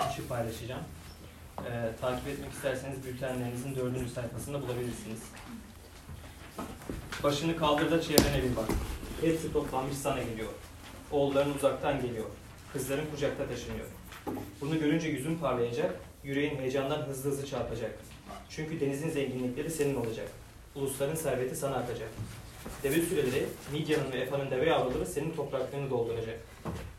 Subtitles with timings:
[0.00, 0.82] afişi paylaşacağım.
[1.58, 5.20] Ee, takip etmek isterseniz bültenlerinizin dördüncü sayfasında bulabilirsiniz.
[7.22, 8.68] Başını kaldır da çevrene bir bak.
[9.20, 10.48] Hepsi toplanmış sana geliyor.
[11.10, 12.26] Oğulların uzaktan geliyor.
[12.72, 13.86] Kızların kucakta taşınıyor.
[14.60, 15.94] Bunu görünce yüzün parlayacak,
[16.24, 17.98] yüreğin heyecandan hızlı hızlı çarpacak.
[18.48, 20.28] Çünkü denizin zenginlikleri senin olacak.
[20.74, 22.08] Ulusların serveti sana akacak.
[22.82, 26.40] Deve süreleri, Midya'nın ve Efa'nın deve yavruları senin topraklarını dolduracak.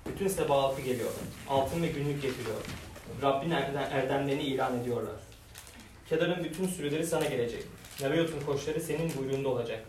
[0.06, 1.10] Bütün seba halkı geliyor.
[1.50, 2.56] Altın ve günlük getiriyor.
[3.22, 5.16] Rabbin erdem- erdemlerini ilan ediyorlar.
[6.10, 7.64] Kedar'ın bütün sürüleri sana gelecek.
[8.02, 9.86] Nebayot'un koçları senin buyruğunda olacak.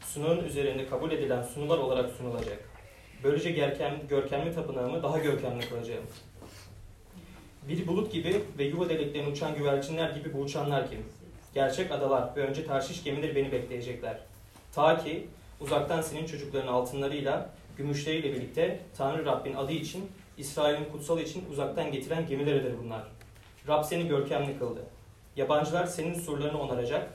[0.00, 2.58] Sunağın üzerinde kabul edilen sunular olarak sunulacak.
[3.24, 6.04] Böylece gerkem, görkemli tapınağımı daha görkemli kılacağım.
[7.68, 11.04] Bir bulut gibi ve yuva deliklerine uçan güvercinler gibi bu uçanlar kim?
[11.54, 14.18] Gerçek adalar ve önce tarşiş gemileri beni bekleyecekler.
[14.74, 15.26] Ta ki
[15.60, 22.26] uzaktan senin çocukların altınlarıyla, gümüşleriyle birlikte Tanrı Rabbin adı için, İsrail'in kutsalı için uzaktan getiren
[22.26, 23.02] gemileridir bunlar.
[23.68, 24.84] Rab seni görkemli kıldı.
[25.36, 27.08] Yabancılar senin surlarını onaracak,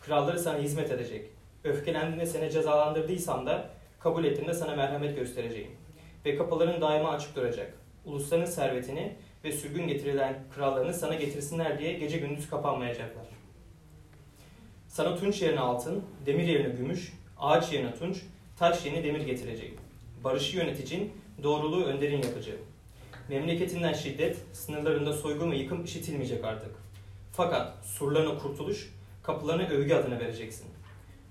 [0.00, 1.26] kralları sana hizmet edecek.
[1.64, 5.70] Öfkelendiğinde seni cezalandırdıysam da kabul ettiğinde sana merhamet göstereceğim.
[6.24, 7.74] Ve kapıların daima açık duracak.
[8.04, 13.26] Ulusların servetini ve sürgün getirilen krallarını sana getirsinler diye gece gündüz kapanmayacaklar.
[14.88, 18.22] Sana tunç yerine altın, demir yerine gümüş, ağaç yerine tunç,
[18.58, 19.87] taş yerine demir getireceğim.
[20.24, 22.60] Barışı yöneticin, doğruluğu önderin yapacağım.
[23.28, 26.70] Memleketinden şiddet, sınırlarında soygun ve yıkım işitilmeyecek artık.
[27.32, 30.66] Fakat surlarına kurtuluş, kapılarına övgü adını vereceksin.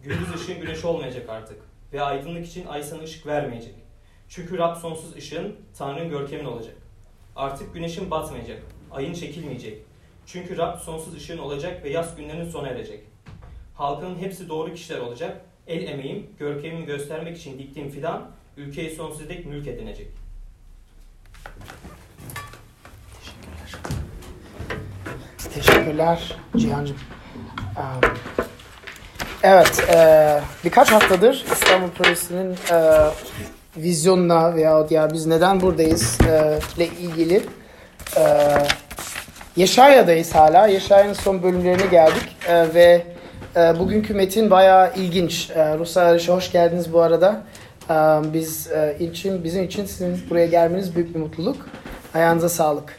[0.03, 1.57] Gündüz ışığın güneş olmayacak artık
[1.93, 3.75] ve aydınlık için ay sana ışık vermeyecek.
[4.29, 6.75] Çünkü Rab sonsuz ışığın Tanrı'nın görkemin olacak.
[7.35, 9.81] Artık güneşin batmayacak, ayın çekilmeyecek.
[10.25, 12.99] Çünkü Rab sonsuz ışığın olacak ve yaz günlerinin sona erecek.
[13.73, 15.41] Halkının hepsi doğru kişiler olacak.
[15.67, 20.07] El emeğim, görkemimi göstermek için diktiğim fidan, ülkeyi sonsuza dek mülk edinecek.
[25.53, 26.97] Teşekkürler Cihan'cığım.
[27.77, 28.11] Um,
[29.43, 32.77] Evet, e, birkaç haftadır İstanbul Projesi'nin e,
[33.77, 37.43] vizyonuna veya ya biz neden buradayız e, ile ilgili
[38.17, 38.23] e,
[39.55, 40.67] Yeşaya'dayız hala.
[40.67, 43.05] Yeşaya'nın son bölümlerine geldik e, ve
[43.55, 45.49] e, bugünkü metin bayağı ilginç.
[45.49, 47.43] E, Ruslar Arış'a hoş geldiniz bu arada.
[48.33, 51.57] Biz için bizim için sizin buraya gelmeniz büyük bir mutluluk.
[52.13, 52.93] Ayağınıza sağlık.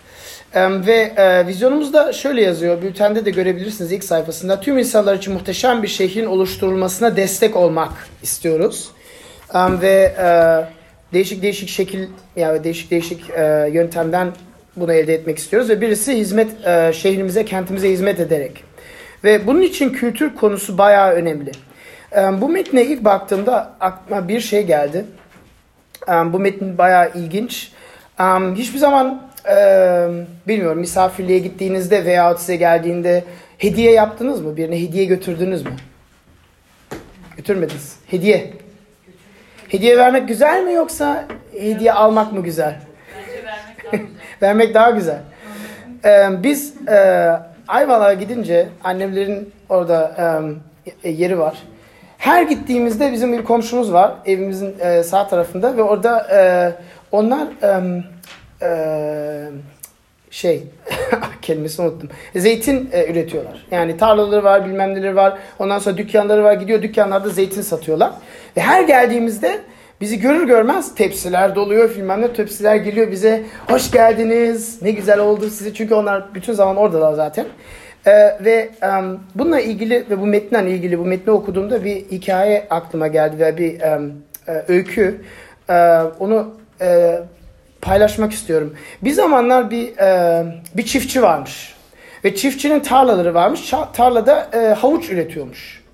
[0.57, 1.13] Ve
[1.47, 4.61] vizyonumuzda şöyle yazıyor, bültende de görebilirsiniz ilk sayfasında.
[4.61, 8.89] Tüm insanlar için muhteşem bir şehrin oluşturulmasına destek olmak istiyoruz.
[9.55, 10.15] Ve
[11.13, 12.07] değişik değişik şekil,
[12.37, 13.29] yani değişik değişik
[13.73, 14.33] yöntemden
[14.77, 15.71] bunu elde etmek istiyoruz.
[15.71, 16.51] Ve birisi hizmet,
[16.95, 18.65] şehrimize, kentimize hizmet ederek.
[19.25, 21.53] Ve bunun için kültür konusu bayağı önemli.
[22.13, 25.05] Em, Bu metne ilk baktığımda aklıma bir şey geldi.
[26.09, 27.73] Em, Bu metin bayağı ilginç.
[28.21, 29.57] Em, Hiçbir zaman e,
[30.49, 33.25] bilmiyorum misafirliğe gittiğinizde veya size geldiğinde
[33.59, 34.57] hediye yaptınız mı?
[34.57, 35.71] Birine hediye götürdünüz mü?
[37.37, 37.97] Götürmediniz.
[38.07, 38.53] Hediye.
[39.69, 41.25] Hediye vermek güzel mi yoksa
[41.61, 42.81] hediye almak mı güzel?
[44.43, 45.19] Vermek daha güzel.
[46.05, 47.31] Ee, biz e,
[47.69, 50.15] Ayvalık'a gidince annemlerin orada
[51.05, 51.59] e, yeri var.
[52.19, 56.41] Her gittiğimizde bizim bir komşumuz var evimizin e, sağ tarafında ve orada e,
[57.13, 58.03] onlar e,
[58.63, 58.71] e,
[60.31, 60.63] şey
[61.43, 62.11] kelimesini unuttum.
[62.37, 63.67] Zeytin e, üretiyorlar.
[63.71, 65.39] Yani tarlaları var, bilmem neleri var.
[65.59, 66.53] Ondan sonra dükkanları var.
[66.53, 68.13] Gidiyor dükkanlarda zeytin satıyorlar.
[68.57, 69.61] Ve her geldiğimizde
[70.01, 73.43] bizi görür görmez tepsiler doluyor, bilmem ne tepsiler geliyor bize.
[73.69, 74.83] Hoş geldiniz.
[74.83, 75.75] Ne güzel oldu sizi.
[75.75, 77.47] Çünkü onlar bütün zaman oradalar zaten.
[78.07, 83.07] Ee, ve em, bununla ilgili ve bu metninden ilgili bu metni okuduğumda bir hikaye aklıma
[83.07, 84.01] geldi ve bir e,
[84.69, 85.23] öykü.
[85.71, 87.19] Ee, onu e,
[87.83, 88.75] paylaşmak istiyorum.
[89.03, 90.45] Bir zamanlar bir e,
[90.75, 91.75] bir çiftçi varmış
[92.25, 93.75] ve çiftçinin tarlaları varmış.
[93.93, 95.85] Tarlada e, havuç üretiyormuş.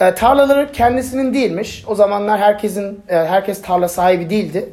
[0.00, 1.84] E, tarlaları kendisinin değilmiş.
[1.86, 4.68] O zamanlar herkesin e, herkes tarla sahibi değildi.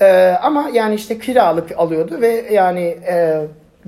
[0.00, 3.40] E, ama yani işte kiralık alıyordu ve yani e,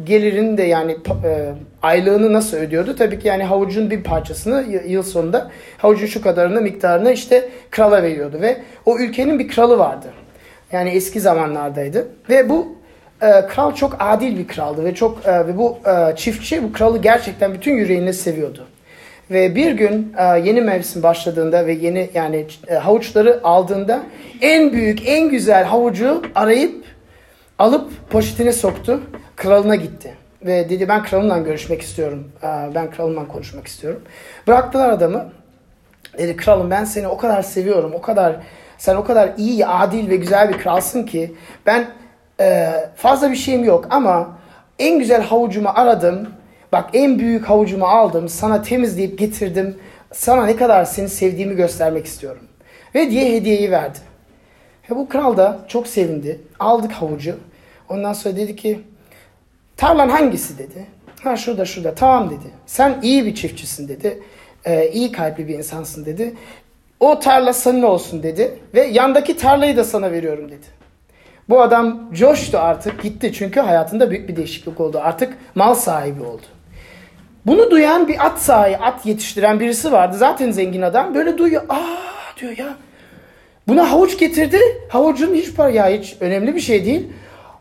[0.05, 0.93] gelirini de yani
[1.25, 2.97] e, aylığını nasıl ödüyordu?
[2.97, 8.39] Tabii ki yani havucun bir parçasını yıl sonunda havucun şu kadarını miktarını işte krala veriyordu
[8.41, 8.57] ve
[8.87, 10.07] o ülkenin bir kralı vardı.
[10.73, 12.77] Yani eski zamanlardaydı ve bu
[13.23, 17.03] e, kral çok adil bir kraldı ve çok e, ve bu e, çiftçi bu kralı
[17.03, 18.67] gerçekten bütün yüreğiyle seviyordu.
[19.31, 24.03] Ve bir gün e, yeni mevsim başladığında ve yeni yani e, havuçları aldığında
[24.41, 26.86] en büyük, en güzel havucu arayıp
[27.59, 29.01] alıp poşetine soktu.
[29.37, 30.15] Kralına gitti.
[30.43, 32.33] Ve dedi ben kralımla görüşmek istiyorum.
[32.75, 34.03] Ben kralımla konuşmak istiyorum.
[34.47, 35.33] Bıraktılar adamı.
[36.19, 37.93] Dedi kralım ben seni o kadar seviyorum.
[37.95, 38.37] O kadar
[38.79, 41.35] sen o kadar iyi, adil ve güzel bir kralsın ki
[41.67, 41.87] ben
[42.41, 44.37] e, fazla bir şeyim yok ama
[44.79, 46.29] En güzel havucumu aradım.
[46.73, 48.29] Bak en büyük havucumu aldım.
[48.29, 49.79] Sana temizleyip getirdim.
[50.13, 52.43] Sana ne kadar seni sevdiğimi göstermek istiyorum.
[52.95, 53.99] Ve diye hediyeyi verdi.
[54.91, 56.41] Ve bu kral da çok sevindi.
[56.59, 57.37] Aldık havucu.
[57.89, 58.81] Ondan sonra dedi ki
[59.77, 60.87] tarlan hangisi dedi.
[61.23, 62.51] Ha şurada şurada tamam dedi.
[62.67, 64.23] Sen iyi bir çiftçisin dedi.
[64.65, 66.35] Ee, iyi kalpli bir insansın dedi.
[67.01, 68.59] O tarla senin olsun dedi.
[68.75, 70.67] Ve yandaki tarlayı da sana veriyorum dedi.
[71.49, 75.01] Bu adam coştu artık gitti çünkü hayatında büyük bir değişiklik oldu.
[75.03, 76.43] Artık mal sahibi oldu.
[77.47, 80.17] Bunu duyan bir at sahibi, at yetiştiren birisi vardı.
[80.17, 81.15] Zaten zengin adam.
[81.15, 81.63] Böyle duyuyor.
[81.69, 82.77] Aa diyor ya.
[83.69, 84.59] Buna havuç getirdi.
[84.89, 87.13] Havucun hiç para ya hiç önemli bir şey değil.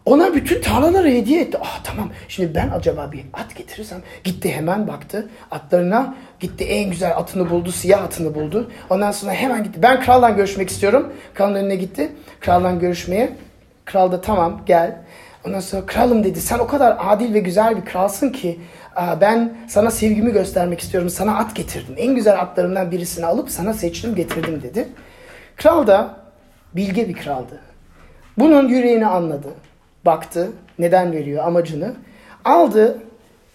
[0.06, 1.57] Ona bütün tarlaları hediye etti.
[1.62, 4.02] Ah tamam şimdi ben acaba bir at getirirsem.
[4.24, 6.16] Gitti hemen baktı atlarına.
[6.40, 7.72] Gitti en güzel atını buldu.
[7.72, 8.72] Siyah atını buldu.
[8.90, 9.81] Ondan sonra hemen gitti.
[9.81, 11.13] Ben kralla görüşmek istiyorum.
[11.34, 12.12] Kralın önüne gitti.
[12.40, 13.30] Kralla görüşmeye.
[13.86, 14.98] Kral da tamam gel.
[15.48, 18.60] Ondan sonra kralım dedi sen o kadar adil ve güzel bir kralsın ki
[19.22, 21.10] ben sana sevgimi göstermek istiyorum.
[21.10, 21.96] Sana at getirdim.
[21.98, 24.88] En güzel atlarımdan birisini alıp sana seçtim getirdim dedi.
[25.56, 26.18] Kral da
[26.75, 27.62] bilge bir kraldı.
[28.38, 29.48] Bunun yüreğini anladı.
[30.06, 31.96] Baktı neden veriyor amacını.
[32.46, 33.02] Aldı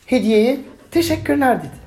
[0.06, 0.60] hediyeyi
[0.90, 1.80] teşekkürler dedi.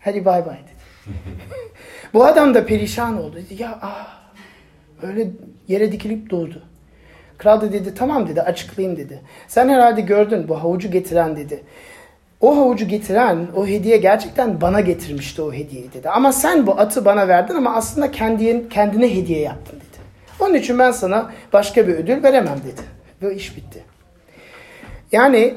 [0.00, 0.74] Hadi bay bay dedi.
[2.14, 3.36] Bu adam da perişan oldu.
[3.36, 4.06] Dedi ya aa,
[5.02, 5.30] öyle
[5.68, 6.62] yere dikilip durdu.
[7.38, 9.20] Kral da dedi tamam dedi açıklayayım dedi.
[9.48, 11.64] Sen herhalde gördün bu havucu getiren dedi.
[12.40, 16.08] O havucu getiren o hediye gerçekten bana getirmişti o hediyeyi dedi.
[16.10, 20.04] Ama sen bu atı bana verdin ama aslında kendine, kendine hediye yaptın dedi.
[20.40, 22.80] Onun için ben sana başka bir ödül veremem dedi.
[23.22, 23.84] Ve iş bitti.
[25.12, 25.54] Yani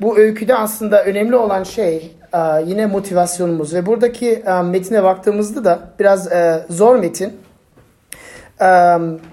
[0.00, 2.16] bu öyküde aslında önemli olan şey
[2.66, 3.74] yine motivasyonumuz.
[3.74, 6.28] Ve buradaki metine baktığımızda da biraz
[6.70, 7.32] zor metin.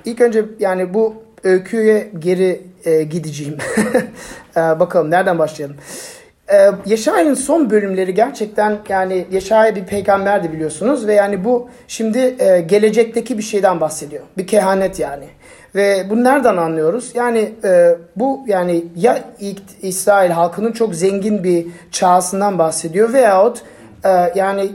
[0.05, 2.61] İlk önce yani bu öyküye geri
[3.09, 3.57] gideceğim.
[4.55, 5.77] Bakalım nereden başlayalım.
[6.51, 12.61] Ee, Yaşaya'nın son bölümleri gerçekten yani Yaşaya bir peygamberdi biliyorsunuz ve yani bu şimdi e,
[12.61, 14.23] gelecekteki bir şeyden bahsediyor.
[14.37, 15.25] Bir kehanet yani.
[15.75, 17.11] Ve bunu nereden anlıyoruz?
[17.15, 19.19] Yani e, bu yani ya
[19.81, 23.61] İsrail halkının çok zengin bir çağısından bahsediyor veyahut
[24.05, 24.71] e, yani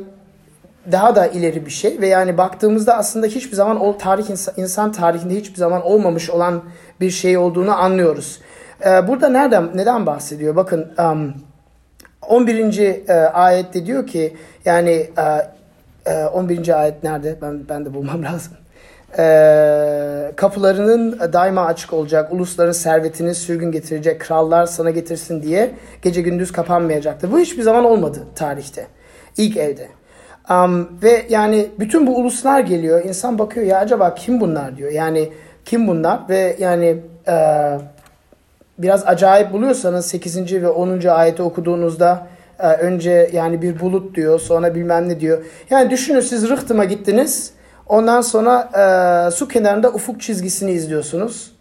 [0.93, 4.25] daha da ileri bir şey ve yani baktığımızda aslında hiçbir zaman o tarih
[4.57, 6.63] insan, tarihinde hiçbir zaman olmamış olan
[7.01, 8.41] bir şey olduğunu anlıyoruz.
[8.87, 10.57] E, burada nereden neden bahsediyor?
[10.57, 11.35] Bakın um,
[12.29, 12.79] 11.
[12.79, 15.11] E, ayette diyor ki yani
[16.07, 16.81] e, e, 11.
[16.81, 17.37] ayet nerede?
[17.43, 18.53] Ben ben de bulmam lazım.
[19.19, 25.71] E, kapılarının daima açık olacak, ulusların servetini sürgün getirecek, krallar sana getirsin diye
[26.03, 27.33] gece gündüz kapanmayacaktı.
[27.33, 28.87] Bu hiçbir zaman olmadı tarihte.
[29.37, 29.89] İlk evde.
[30.51, 33.05] Um, ve yani bütün bu uluslar geliyor.
[33.05, 34.91] İnsan bakıyor ya acaba kim bunlar diyor.
[34.91, 35.33] Yani
[35.65, 36.97] kim bunlar ve yani
[37.29, 37.35] e,
[38.79, 40.53] biraz acayip buluyorsanız 8.
[40.63, 41.07] ve 10.
[41.07, 42.27] ayeti okuduğunuzda
[42.59, 45.45] e, önce yani bir bulut diyor sonra bilmem ne diyor.
[45.71, 47.53] Yani düşünün siz Rıhtım'a gittiniz
[47.87, 48.71] ondan sonra
[49.29, 51.53] e, su kenarında ufuk çizgisini izliyorsunuz.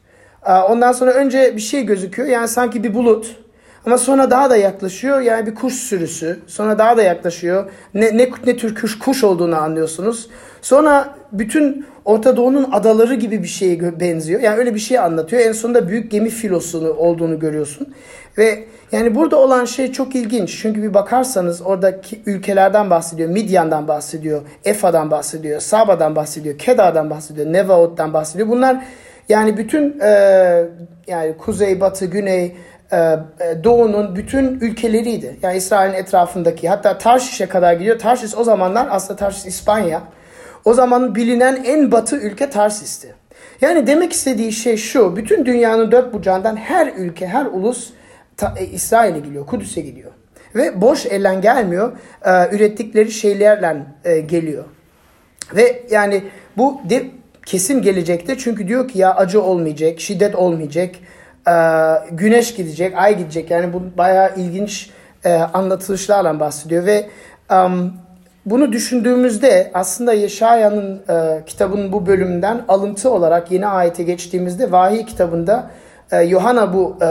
[0.46, 3.36] E, ondan sonra önce bir şey gözüküyor yani sanki bir bulut
[3.88, 8.30] ama sonra daha da yaklaşıyor yani bir kuş sürüsü sonra daha da yaklaşıyor ne, ne,
[8.46, 10.30] ne tür kuş, kuş olduğunu anlıyorsunuz.
[10.62, 14.42] Sonra bütün Orta Doğu'nun adaları gibi bir şeye benziyor.
[14.42, 15.42] Yani öyle bir şey anlatıyor.
[15.42, 17.94] En sonunda büyük gemi filosunu olduğunu görüyorsun.
[18.38, 20.60] Ve yani burada olan şey çok ilginç.
[20.62, 23.30] Çünkü bir bakarsanız oradaki ülkelerden bahsediyor.
[23.30, 24.42] Midyan'dan bahsediyor.
[24.66, 25.60] Efa'dan bahsediyor.
[25.60, 26.58] Saba'dan bahsediyor.
[26.58, 27.54] Kedar'dan bahsediyor.
[27.54, 28.50] Nevaot'tan bahsediyor.
[28.50, 28.84] Bunlar
[29.30, 30.10] yani bütün e,
[31.08, 32.56] yani kuzey, batı, güney,
[33.64, 35.38] doğunun bütün ülkeleriydi.
[35.42, 38.00] Yani İsrail'in etrafındaki hatta Tarşiş'e kadar gidiyor.
[38.00, 40.02] Tarşiş o zamanlar aslında Tarşiş İspanya.
[40.66, 43.16] O zaman bilinen en batı ülke Tarsis'ti.
[43.62, 45.16] Yani demek istediği şey şu.
[45.16, 47.90] Bütün dünyanın dört bucağından her ülke, her ulus
[48.58, 50.12] e, İsrail'e gidiyor, Kudüs'e gidiyor.
[50.56, 51.92] Ve boş elden gelmiyor.
[52.26, 54.66] E, ürettikleri şeylerle e, geliyor.
[55.56, 56.24] Ve yani
[56.58, 57.06] bu de,
[57.46, 60.96] kesin gelecekte çünkü diyor ki ya acı olmayacak, şiddet olmayacak,
[61.48, 61.54] e,
[62.12, 63.52] güneş gidecek, ay gidecek.
[63.52, 64.90] Yani bu bayağı ilginç
[65.24, 67.06] e, anlatılışlarla bahsediyor ve
[68.46, 75.70] bunu düşündüğümüzde aslında Yeşaya'nın e, kitabının bu bölümünden alıntı olarak yeni ayete geçtiğimizde vahiy kitabında
[76.12, 77.06] e, Yohana bu e,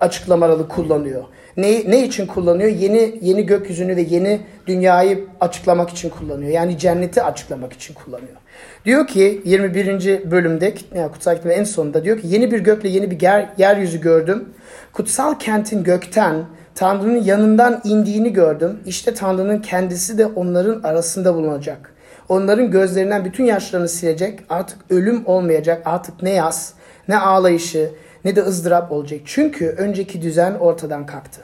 [0.00, 1.24] açıklamaları kullanıyor.
[1.56, 2.68] Ne, ne için kullanıyor?
[2.68, 6.50] Yeni yeni gökyüzünü ve yeni dünyayı açıklamak için kullanıyor.
[6.50, 8.36] Yani cenneti açıklamak için kullanıyor.
[8.84, 10.30] Diyor ki 21.
[10.30, 14.00] bölümde yani kutsal kitabın en sonunda diyor ki yeni bir gökle yeni bir yer, yeryüzü
[14.00, 14.48] gördüm.
[14.92, 18.80] Kutsal kentin gökten Tanrı'nın yanından indiğini gördüm.
[18.86, 21.94] İşte Tanrı'nın kendisi de onların arasında bulunacak.
[22.28, 24.40] Onların gözlerinden bütün yaşlarını silecek.
[24.48, 25.82] Artık ölüm olmayacak.
[25.84, 26.72] Artık ne yaz,
[27.08, 27.90] ne ağlayışı,
[28.24, 29.20] ne de ızdırap olacak.
[29.24, 31.40] Çünkü önceki düzen ortadan kalktı.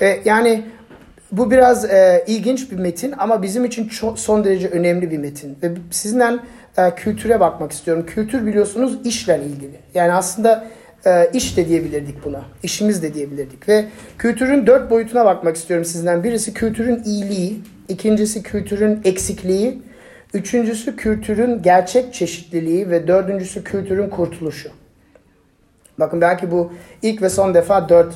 [0.00, 0.64] E, yani
[1.32, 5.58] bu biraz e, ilginç bir metin ama bizim için çok, son derece önemli bir metin.
[5.62, 6.38] Ve sizinle
[6.78, 8.06] e, kültüre bakmak istiyorum.
[8.06, 9.76] Kültür biliyorsunuz işle ilgili.
[9.94, 10.64] Yani aslında
[11.06, 12.42] e, iş de diyebilirdik buna.
[12.62, 13.68] İşimiz de diyebilirdik.
[13.68, 13.84] Ve
[14.18, 16.24] kültürün dört boyutuna bakmak istiyorum sizden.
[16.24, 19.82] Birisi kültürün iyiliği, ikincisi kültürün eksikliği,
[20.34, 24.70] üçüncüsü kültürün gerçek çeşitliliği ve dördüncüsü kültürün kurtuluşu.
[25.98, 26.72] Bakın belki bu
[27.02, 28.14] ilk ve son defa dört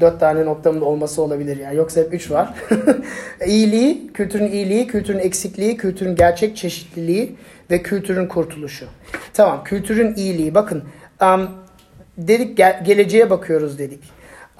[0.00, 1.76] dört tane noktamın olması olabilir yani.
[1.76, 2.54] Yoksa hep üç var.
[3.46, 7.36] iyiliği, kültürün iyiliği, kültürün eksikliği, kültürün gerçek çeşitliliği
[7.70, 8.86] ve kültürün kurtuluşu.
[9.34, 10.54] Tamam, kültürün iyiliği.
[10.54, 10.84] Bakın,
[11.22, 11.50] um,
[12.18, 14.02] dedik ge- geleceğe bakıyoruz dedik.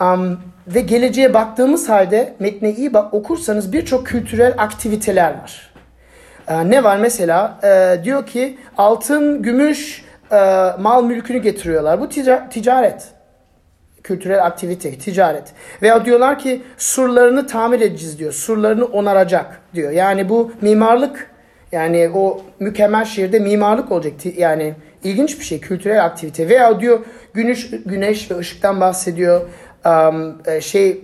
[0.00, 5.72] Um, ve geleceğe baktığımız halde metne iyi bak okursanız birçok kültürel aktiviteler var.
[6.48, 7.58] Ee, ne var mesela?
[7.64, 10.36] Ee, diyor ki altın, gümüş, e,
[10.78, 12.00] mal mülkünü getiriyorlar.
[12.00, 13.08] Bu tica- ticaret
[14.02, 15.52] kültürel aktivite, ticaret.
[15.82, 18.32] Veya diyorlar ki surlarını tamir edeceğiz diyor.
[18.32, 19.90] Surlarını onaracak diyor.
[19.90, 21.30] Yani bu mimarlık
[21.72, 24.12] yani o mükemmel şehirde mimarlık olacak.
[24.38, 24.74] Yani
[25.04, 26.48] ilginç bir şey kültürel aktivite.
[26.48, 27.00] Veya diyor
[27.34, 29.40] güneş güneş ve ışıktan bahsediyor.
[29.86, 31.00] Um, şey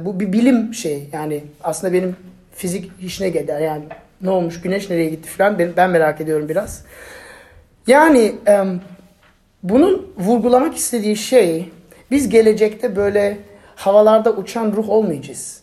[0.00, 2.16] bu bir bilim şey yani aslında benim
[2.54, 3.84] fizik işine gider yani
[4.22, 6.84] ne olmuş güneş nereye gitti falan ben, ben merak ediyorum biraz.
[7.86, 8.80] Yani um,
[9.62, 11.70] bunun vurgulamak istediği şey
[12.10, 13.38] biz gelecekte böyle
[13.76, 15.62] havalarda uçan ruh olmayacağız.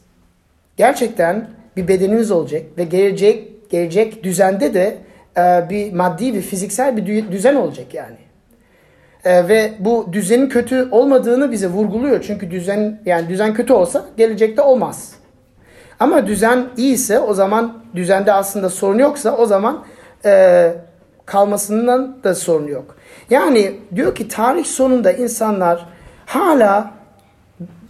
[0.77, 1.47] Gerçekten
[1.77, 4.97] bir bedenimiz olacak ve gelecek gelecek düzende de
[5.37, 8.17] e, bir maddi ve fiziksel bir düzen olacak yani.
[9.23, 12.23] E, ve bu düzenin kötü olmadığını bize vurguluyor.
[12.27, 15.13] Çünkü düzen yani düzen kötü olsa gelecekte olmaz.
[15.99, 19.85] Ama düzen iyiyse o zaman düzende aslında sorun yoksa o zaman
[20.25, 20.73] e,
[21.29, 22.95] kalmasından da sorun yok.
[23.29, 25.85] Yani diyor ki tarih sonunda insanlar
[26.25, 26.91] hala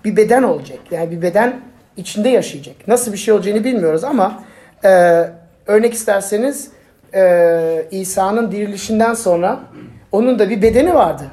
[0.06, 0.80] bir beden olacak.
[0.92, 1.62] Yani bir beden
[1.98, 2.76] içinde yaşayacak.
[2.88, 4.44] Nasıl bir şey olacağını bilmiyoruz ama
[4.84, 4.90] e,
[5.68, 6.72] örnek isterseniz
[7.14, 9.60] e, İsa'nın dirilişinden sonra
[10.12, 11.24] onun da bir bedeni vardı.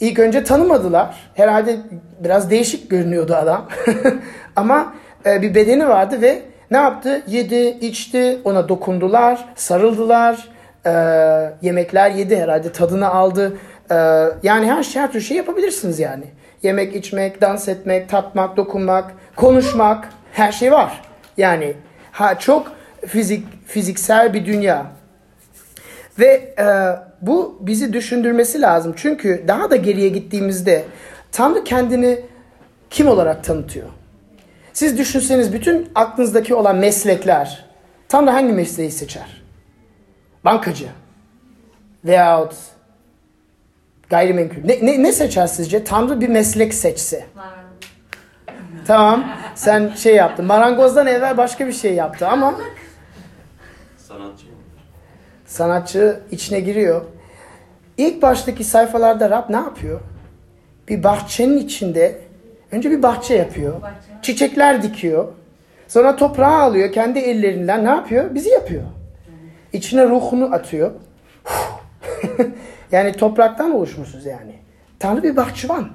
[0.00, 1.30] İlk önce tanımadılar.
[1.34, 1.76] Herhalde
[2.24, 3.68] biraz değişik görünüyordu adam.
[4.56, 4.94] ama
[5.26, 7.22] e, bir bedeni vardı ve ne yaptı?
[7.26, 10.55] Yedi, içti, ona dokundular, sarıldılar,
[10.86, 10.92] e,
[11.62, 13.52] yemekler yedi herhalde, tadını aldı.
[13.90, 13.94] Ee,
[14.42, 16.24] yani her şey her türlü şey yapabilirsiniz yani.
[16.62, 21.02] Yemek, içmek, dans etmek, tatmak, dokunmak, konuşmak her şey var.
[21.36, 21.74] Yani
[22.12, 22.72] ha çok
[23.06, 24.86] fizik fiziksel bir dünya.
[26.18, 26.66] Ve e,
[27.22, 28.94] bu bizi düşündürmesi lazım.
[28.96, 30.84] Çünkü daha da geriye gittiğimizde
[31.32, 32.20] Tanrı kendini
[32.90, 33.86] kim olarak tanıtıyor?
[34.72, 37.64] Siz düşünseniz bütün aklınızdaki olan meslekler
[38.08, 39.45] Tanrı hangi mesleği seçer?
[40.46, 40.88] Bankacı
[42.04, 42.54] veyahut
[44.10, 44.56] Gayrimenkul.
[44.64, 45.84] Ne, ne, ne seçer sizce?
[45.84, 47.26] Tanrı bir meslek seçse.
[48.86, 49.24] tamam.
[49.54, 50.46] Sen şey yaptın.
[50.46, 52.54] Marangozdan evvel başka bir şey yaptı ama
[53.98, 54.46] Sanatçı
[55.46, 57.04] sanatçı içine giriyor.
[57.98, 60.00] İlk baştaki sayfalarda Rab ne yapıyor?
[60.88, 62.20] Bir bahçenin içinde
[62.72, 63.74] önce bir bahçe yapıyor.
[64.22, 65.28] Çiçekler dikiyor.
[65.88, 68.34] Sonra toprağı alıyor kendi ellerinden ne yapıyor?
[68.34, 68.82] Bizi yapıyor.
[69.72, 70.90] İçine ruhunu atıyor.
[72.92, 74.52] Yani topraktan oluşmuşuz yani.
[74.98, 75.88] Tanrı bir bahçıvan.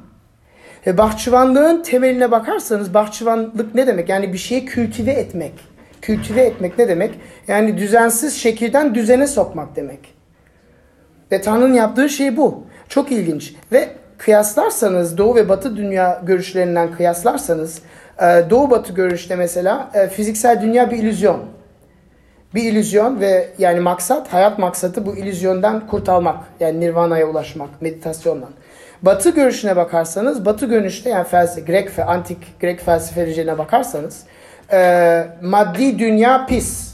[0.87, 4.09] Ve bahçıvanlığın temeline bakarsanız bahçıvanlık ne demek?
[4.09, 5.53] Yani bir şeyi kültive etmek.
[6.01, 7.19] Kültive etmek ne demek?
[7.47, 9.99] Yani düzensiz şekilden düzene sokmak demek.
[11.31, 12.63] Ve Tanrı'nın yaptığı şey bu.
[12.89, 13.55] Çok ilginç.
[13.71, 17.81] Ve kıyaslarsanız Doğu ve Batı dünya görüşlerinden kıyaslarsanız
[18.21, 21.39] e, Doğu Batı görüşte mesela e, fiziksel dünya bir illüzyon
[22.55, 26.43] bir illüzyon ve yani maksat, hayat maksatı bu illüzyondan kurtulmak.
[26.59, 28.47] Yani nirvana'ya ulaşmak, meditasyonla.
[29.01, 34.23] Batı görüşüne bakarsanız, Batı görüşte yani felsefe, Grek ve antik Grek felsefelerine bakarsanız
[34.73, 36.91] e, maddi dünya pis.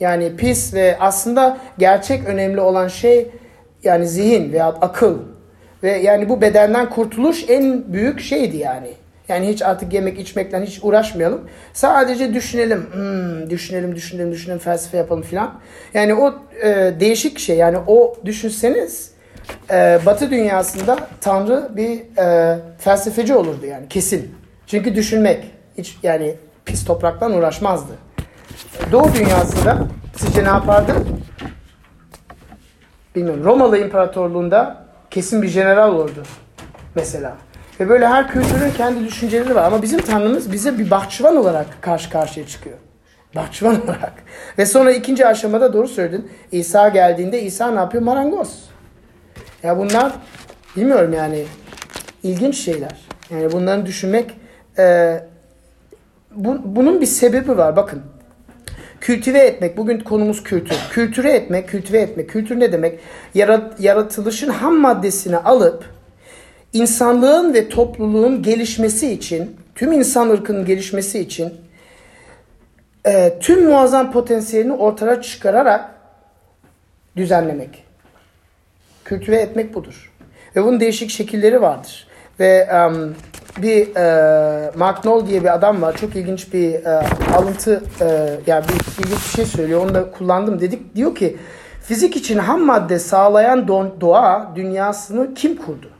[0.00, 3.28] Yani pis ve aslında gerçek önemli olan şey
[3.84, 5.18] yani zihin veya akıl.
[5.82, 8.88] Ve yani bu bedenden kurtuluş en büyük şeydi yani.
[9.28, 11.48] Yani hiç artık yemek içmekten hiç uğraşmayalım.
[11.72, 15.60] Sadece düşünelim, hmm, düşünelim, düşünelim, düşünelim, felsefe yapalım filan.
[15.94, 17.56] Yani o e, değişik şey.
[17.56, 19.10] Yani o düşünseniz
[19.70, 24.34] e, Batı dünyasında Tanrı bir e, felsefeci olurdu yani kesin.
[24.66, 27.92] Çünkü düşünmek hiç yani pis topraktan uğraşmazdı.
[28.92, 29.78] Doğu dünyasında
[30.16, 30.92] sizce ne yapardı?
[33.16, 33.44] Bilmiyorum.
[33.44, 36.22] Romalı İmparatorluğunda kesin bir general olurdu
[36.94, 37.36] mesela.
[37.82, 39.64] Ve böyle her kültürün kendi düşünceleri var.
[39.64, 42.76] Ama bizim Tanrımız bize bir bahçıvan olarak karşı karşıya çıkıyor.
[43.36, 44.12] Bahçıvan olarak.
[44.58, 46.30] Ve sonra ikinci aşamada doğru söyledin.
[46.52, 48.02] İsa geldiğinde İsa ne yapıyor?
[48.02, 48.64] Marangoz.
[49.62, 50.12] Ya bunlar
[50.76, 51.44] bilmiyorum yani.
[52.22, 53.00] ilginç şeyler.
[53.30, 54.36] Yani bunları düşünmek
[54.78, 55.16] e,
[56.34, 57.76] bu, bunun bir sebebi var.
[57.76, 58.02] Bakın
[59.00, 60.76] kültive etmek, bugün konumuz kültür.
[60.90, 62.30] Kültüre etmek, kültive etmek.
[62.30, 63.00] Kültür ne demek?
[63.34, 66.01] Yarat, yaratılışın ham maddesini alıp
[66.72, 71.54] insanlığın ve topluluğun gelişmesi için, tüm insan ırkının gelişmesi için
[73.06, 75.90] e, tüm muazzam potansiyelini ortaya çıkararak
[77.16, 77.84] düzenlemek.
[79.04, 80.12] Kültive etmek budur.
[80.56, 82.06] Ve bunun değişik şekilleri vardır.
[82.40, 83.14] Ve um,
[83.62, 85.96] bir e, Mark Knoll diye bir adam var.
[85.96, 87.02] Çok ilginç bir e,
[87.36, 88.06] alıntı, e,
[88.46, 89.84] yani bir ilginç bir şey söylüyor.
[89.84, 90.60] Onu da kullandım.
[90.60, 91.36] Dedik diyor ki
[91.82, 93.68] fizik için ham madde sağlayan
[94.00, 95.90] doğa dünyasını kim kurdu?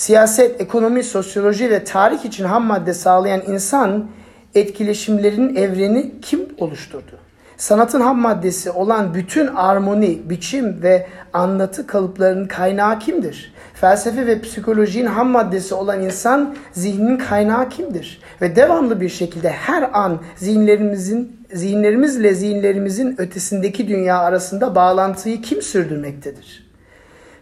[0.00, 4.06] Siyaset, ekonomi, sosyoloji ve tarih için ham madde sağlayan insan
[4.54, 7.18] etkileşimlerin evreni kim oluşturdu?
[7.56, 13.54] Sanatın ham maddesi olan bütün armoni, biçim ve anlatı kalıplarının kaynağı kimdir?
[13.74, 18.20] Felsefe ve psikolojinin ham maddesi olan insan zihninin kaynağı kimdir?
[18.42, 26.70] Ve devamlı bir şekilde her an zihinlerimizin zihinlerimizle zihinlerimizin ötesindeki dünya arasında bağlantıyı kim sürdürmektedir?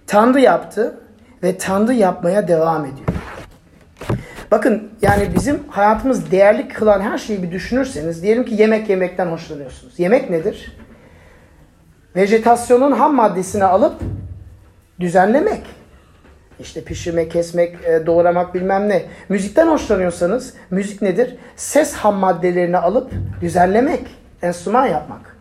[0.07, 0.95] Tanrı yaptı
[1.43, 3.09] ve Tanrı yapmaya devam ediyor.
[4.51, 9.99] Bakın yani bizim hayatımız değerli kılan her şeyi bir düşünürseniz diyelim ki yemek yemekten hoşlanıyorsunuz.
[9.99, 10.77] Yemek nedir?
[12.17, 13.95] Vejetasyonun ham maddesini alıp
[15.01, 15.63] düzenlemek.
[16.61, 19.03] İşte pişirmek, kesmek, e, doğramak bilmem ne.
[19.29, 21.37] Müzikten hoşlanıyorsanız müzik nedir?
[21.57, 24.07] Ses ham maddelerini alıp düzenlemek,
[24.43, 25.37] enstrüman yapmak.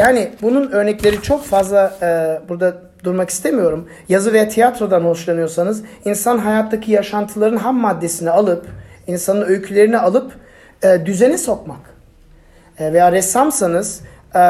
[0.00, 3.88] Yani bunun örnekleri çok fazla e, burada durmak istemiyorum.
[4.08, 8.66] Yazı veya tiyatrodan hoşlanıyorsanız insan hayattaki yaşantıların ham maddesini alıp,
[9.06, 10.32] insanın öykülerini alıp
[10.82, 11.80] e, düzene sokmak.
[12.78, 14.00] E, veya ressamsanız
[14.34, 14.40] e,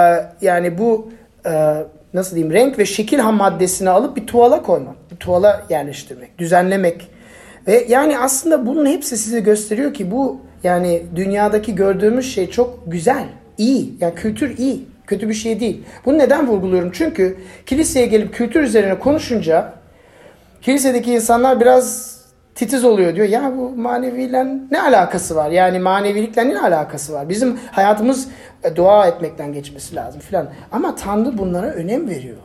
[0.41, 1.09] yani bu
[1.47, 1.85] e,
[2.15, 4.97] nasıl diyeyim renk ve şekil ham maddesini alıp bir tuvala koymak.
[5.11, 7.11] Bir tuvala yerleştirmek, düzenlemek.
[7.67, 13.25] Ve yani aslında bunun hepsi size gösteriyor ki bu yani dünyadaki gördüğümüz şey çok güzel,
[13.59, 13.95] iyi.
[14.01, 14.96] Yani kültür iyi.
[15.07, 15.83] Kötü bir şey değil.
[16.05, 16.91] Bunu neden vurguluyorum?
[16.93, 19.73] Çünkü kiliseye gelip kültür üzerine konuşunca
[20.63, 22.17] kilisedeki insanlar biraz
[22.55, 23.29] titiz oluyor diyor.
[23.29, 25.51] Ya bu maneviyle ne alakası var?
[25.51, 27.29] Yani manevilikle ne alakası var?
[27.29, 28.29] Bizim hayatımız
[28.65, 30.49] e, dua etmekten geçmesi lazım filan.
[30.73, 32.37] Ama Tanrı bunlara önem veriyor.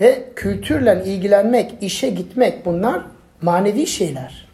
[0.00, 3.02] Ve kültürle ilgilenmek, işe gitmek bunlar
[3.42, 4.48] manevi şeyler.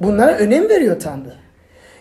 [0.00, 1.41] Bunlara önem veriyor Tanrı.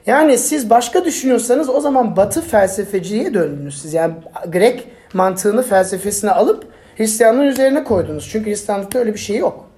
[0.05, 3.93] Yani siz başka düşünüyorsanız o zaman batı felsefeciliğe döndünüz siz.
[3.93, 4.13] Yani
[4.47, 8.29] Grek mantığını felsefesine alıp Hristiyanlığın üzerine koydunuz.
[8.31, 9.69] Çünkü Hristiyanlıkta öyle bir şey yok.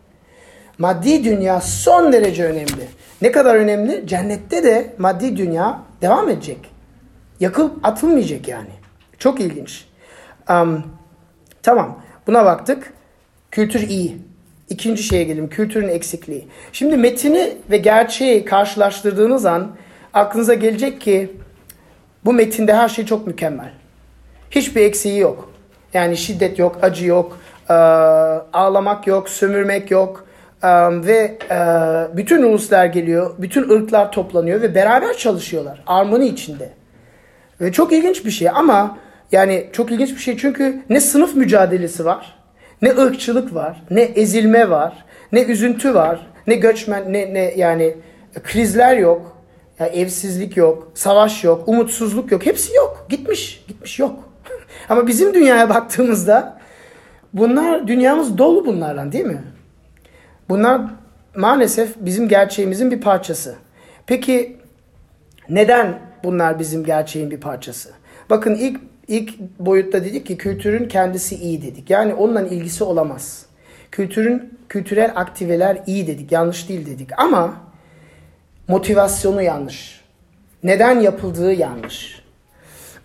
[0.77, 2.87] Maddi dünya son derece önemli.
[3.21, 4.07] Ne kadar önemli?
[4.07, 6.57] Cennette de maddi dünya devam edecek.
[7.39, 8.69] Yakılıp atılmayacak yani.
[9.19, 9.85] Çok ilginç.
[10.49, 10.83] Um,
[11.63, 12.93] tamam buna baktık.
[13.51, 14.17] Kültür iyi.
[14.69, 15.49] İkinci şeye gelelim.
[15.49, 16.47] Kültürün eksikliği.
[16.73, 19.71] Şimdi metini ve gerçeği karşılaştırdığınız an
[20.13, 21.37] aklınıza gelecek ki
[22.25, 23.71] bu metinde her şey çok mükemmel.
[24.51, 25.49] Hiçbir eksiği yok.
[25.93, 27.39] Yani şiddet yok, acı yok,
[28.53, 30.25] ağlamak yok, sömürmek yok.
[30.91, 31.37] Ve
[32.13, 35.83] bütün uluslar geliyor, bütün ırklar toplanıyor ve beraber çalışıyorlar.
[35.87, 36.69] Armoni içinde.
[37.61, 38.97] Ve çok ilginç bir şey ama
[39.31, 42.35] yani çok ilginç bir şey çünkü ne sınıf mücadelesi var,
[42.81, 47.95] ne ırkçılık var, ne ezilme var, ne üzüntü var, ne göçmen, ne, ne yani
[48.43, 49.37] krizler yok.
[49.79, 52.45] Ya evsizlik yok, savaş yok, umutsuzluk yok.
[52.45, 53.05] Hepsi yok.
[53.09, 54.19] Gitmiş, gitmiş yok.
[54.89, 56.59] Ama bizim dünyaya baktığımızda
[57.33, 59.43] bunlar dünyamız dolu bunlarla değil mi?
[60.49, 60.81] Bunlar
[61.35, 63.55] maalesef bizim gerçeğimizin bir parçası.
[64.07, 64.57] Peki
[65.49, 67.89] neden bunlar bizim gerçeğin bir parçası?
[68.29, 71.89] Bakın ilk ilk boyutta dedik ki kültürün kendisi iyi dedik.
[71.89, 73.45] Yani onunla ilgisi olamaz.
[73.91, 76.31] Kültürün kültürel aktiveler iyi dedik.
[76.31, 77.09] Yanlış değil dedik.
[77.19, 77.53] Ama
[78.67, 80.01] motivasyonu yanlış.
[80.63, 82.23] Neden yapıldığı yanlış.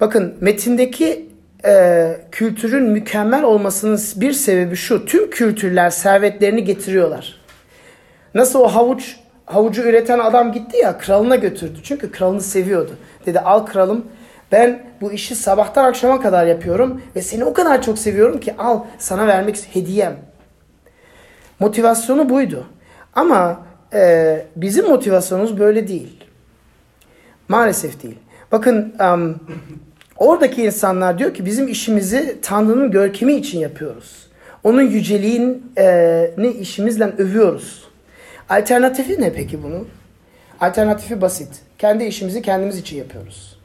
[0.00, 1.28] Bakın metindeki
[1.64, 5.06] e, kültürün mükemmel olmasının bir sebebi şu.
[5.06, 7.40] Tüm kültürler servetlerini getiriyorlar.
[8.34, 9.16] Nasıl o havuç
[9.46, 11.78] havucu üreten adam gitti ya kralına götürdü.
[11.82, 12.90] Çünkü kralını seviyordu.
[13.26, 14.06] Dedi al kralım
[14.52, 18.80] ben bu işi sabahtan akşama kadar yapıyorum ve seni o kadar çok seviyorum ki al
[18.98, 20.16] sana vermek hediyem.
[21.60, 22.66] Motivasyonu buydu.
[23.14, 26.24] Ama e, bizim motivasyonumuz böyle değil.
[27.48, 28.18] Maalesef değil.
[28.52, 29.40] Bakın um,
[30.16, 34.28] oradaki insanlar diyor ki bizim işimizi Tanrı'nın görkemi için yapıyoruz.
[34.64, 37.88] Onun yüceliğini işimizle övüyoruz.
[38.48, 39.88] Alternatifi ne peki bunun?
[40.60, 41.48] Alternatifi basit.
[41.78, 43.58] Kendi işimizi kendimiz için yapıyoruz.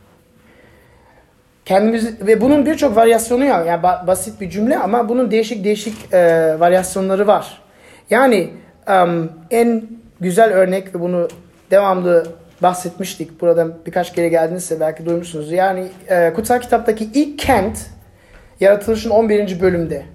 [1.65, 6.19] Kendimiz ve bunun birçok varyasyonu ya yani basit bir cümle ama bunun değişik değişik e,
[6.59, 7.61] varyasyonları var.
[8.09, 8.49] Yani
[8.87, 9.83] em, en
[10.19, 11.27] güzel örnek ve bunu
[11.71, 12.25] devamlı
[12.61, 13.41] bahsetmiştik.
[13.41, 15.51] Buradan birkaç kere geldinizse belki duymuşsunuz.
[15.51, 17.77] Yani e, kutsal kitaptaki ilk kent
[18.59, 19.61] yaratılışın 11.
[19.61, 20.05] bölümde.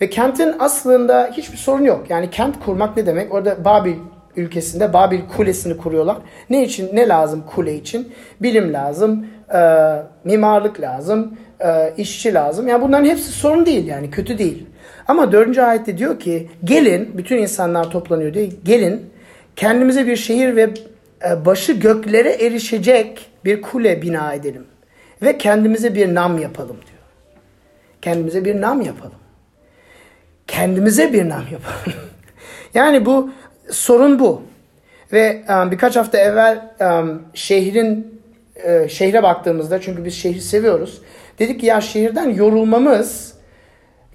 [0.00, 2.06] Ve kentin aslında hiçbir sorun yok.
[2.08, 3.34] Yani kent kurmak ne demek?
[3.34, 3.94] Orada Babil
[4.36, 6.16] ülkesinde Babil kulesini kuruyorlar.
[6.50, 6.96] Ne için?
[6.96, 8.12] Ne lazım kule için?
[8.40, 9.60] Bilim lazım, e,
[10.24, 12.68] mimarlık lazım, e, işçi lazım.
[12.68, 14.66] Yani bunların hepsi sorun değil yani kötü değil.
[15.08, 18.48] Ama dördüncü ayette diyor ki gelin, bütün insanlar toplanıyor diyor.
[18.64, 19.10] Gelin
[19.58, 20.70] kendimize bir şehir ve
[21.28, 24.66] e, başı göklere erişecek bir kule bina edelim.
[25.22, 27.02] Ve kendimize bir nam yapalım diyor.
[28.02, 29.18] Kendimize bir nam yapalım.
[30.46, 31.98] Kendimize bir nam yapalım.
[32.74, 33.30] yani bu
[33.70, 34.42] sorun bu.
[35.12, 38.20] Ve um, birkaç hafta evvel um, şehrin
[38.64, 41.02] e, şehre baktığımızda çünkü biz şehri seviyoruz.
[41.38, 43.34] Dedik ki ya şehirden yorulmamız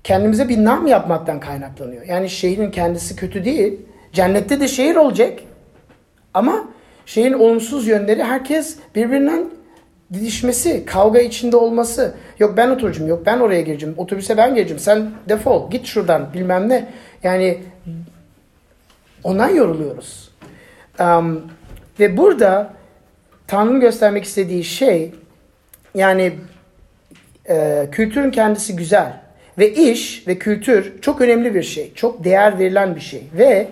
[0.03, 2.05] kendimize bir nam yapmaktan kaynaklanıyor.
[2.05, 3.79] Yani şehrin kendisi kötü değil.
[4.13, 5.39] Cennette de şehir olacak.
[6.33, 6.67] Ama
[7.05, 9.45] şehrin olumsuz yönleri herkes birbirinden
[10.13, 12.15] didişmesi, kavga içinde olması.
[12.39, 16.69] Yok ben oturacağım, yok ben oraya gireceğim, otobüse ben geleceğim, sen defol, git şuradan bilmem
[16.69, 16.89] ne.
[17.23, 17.57] Yani
[19.23, 20.31] ondan yoruluyoruz.
[20.99, 21.41] Um,
[21.99, 22.73] ve burada
[23.47, 25.11] Tanrı'nın göstermek istediği şey
[25.95, 26.33] yani
[27.49, 29.21] e, kültürün kendisi güzel
[29.57, 31.93] ve iş ve kültür çok önemli bir şey.
[31.93, 33.23] Çok değer verilen bir şey.
[33.37, 33.67] Ve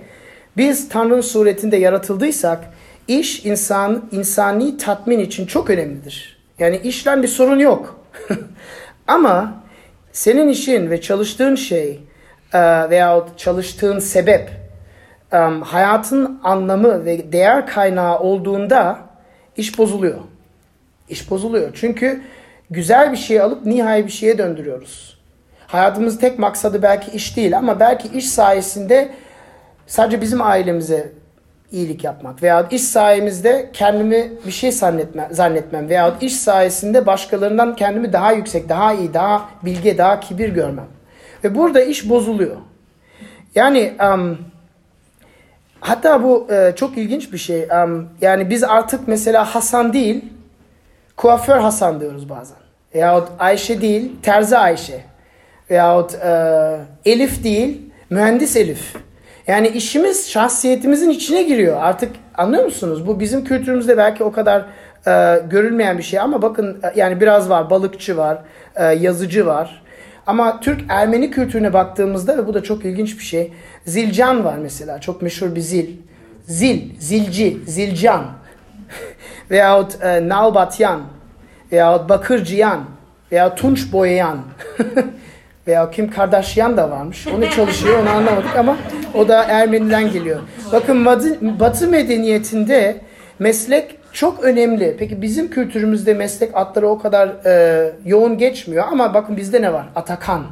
[0.58, 2.60] biz Tanrı'nın suretinde yaratıldıysak
[3.08, 6.38] iş insan insani tatmin için çok önemlidir.
[6.60, 8.00] Yani işten bir sorun yok.
[9.08, 9.64] Ama
[10.12, 12.00] senin işin ve çalıştığın şey
[12.54, 14.50] e, veya çalıştığın sebep
[15.34, 19.00] e, hayatın anlamı ve değer kaynağı olduğunda
[19.58, 20.20] iş bozuluyor.
[21.10, 21.70] İş bozuluyor.
[21.74, 22.22] Çünkü
[22.70, 25.22] güzel bir şeyi alıp nihai bir şeye döndürüyoruz.
[25.68, 29.12] Hayatımızın tek maksadı belki iş değil ama belki iş sayesinde
[29.92, 31.12] sadece bizim ailemize
[31.72, 38.14] iyilik yapmak veya iş sayemizde kendimi bir şey zannetme, zannetmem veya iş sayesinde başkalarından kendimi
[38.14, 40.88] daha yüksek, daha iyi, daha bilge, daha kibir görmem.
[41.44, 42.56] Ve burada iş bozuluyor.
[43.56, 44.38] Yani um,
[45.80, 47.64] hatta bu e, çok ilginç bir şey.
[47.64, 50.26] Um, yani biz artık mesela Hasan değil,
[51.18, 52.58] kuaför Hasan diyoruz bazen.
[52.96, 55.02] Veyahut Ayşe değil, terzi Ayşe.
[55.70, 58.96] Veyahut e, Elif değil, mühendis Elif.
[59.48, 61.78] Yani işimiz şahsiyetimizin içine giriyor.
[61.82, 63.08] Artık anlıyor musunuz?
[63.08, 64.66] Bu bizim kültürümüzde belki o kadar
[65.08, 67.70] e, görülmeyen bir şey ama bakın e, yani biraz var.
[67.70, 68.38] Balıkçı var,
[68.76, 69.82] e, yazıcı var.
[70.28, 73.54] Ama Türk Ermeni kültürüne baktığımızda ve bu da çok ilginç bir şey.
[73.86, 75.02] Zilcan var mesela.
[75.02, 75.90] Çok meşhur bir zil.
[76.46, 78.26] Zil, zilci, zilcan.
[79.52, 81.02] veyahut e, nalbatyan.
[81.72, 82.86] Veyahut bakırcıyan.
[83.32, 84.38] Veya tunç boyayan.
[85.68, 87.28] veya Kim Kardashian da varmış.
[87.28, 88.78] Onu çalışıyor onu anlamadık ama
[89.14, 90.40] o da Ermeniden geliyor.
[90.72, 91.06] Bakın
[91.60, 92.98] Batı, medeniyetinde
[93.40, 94.96] meslek çok önemli.
[95.00, 99.86] Peki bizim kültürümüzde meslek adları o kadar e, yoğun geçmiyor ama bakın bizde ne var?
[99.96, 100.46] Atakan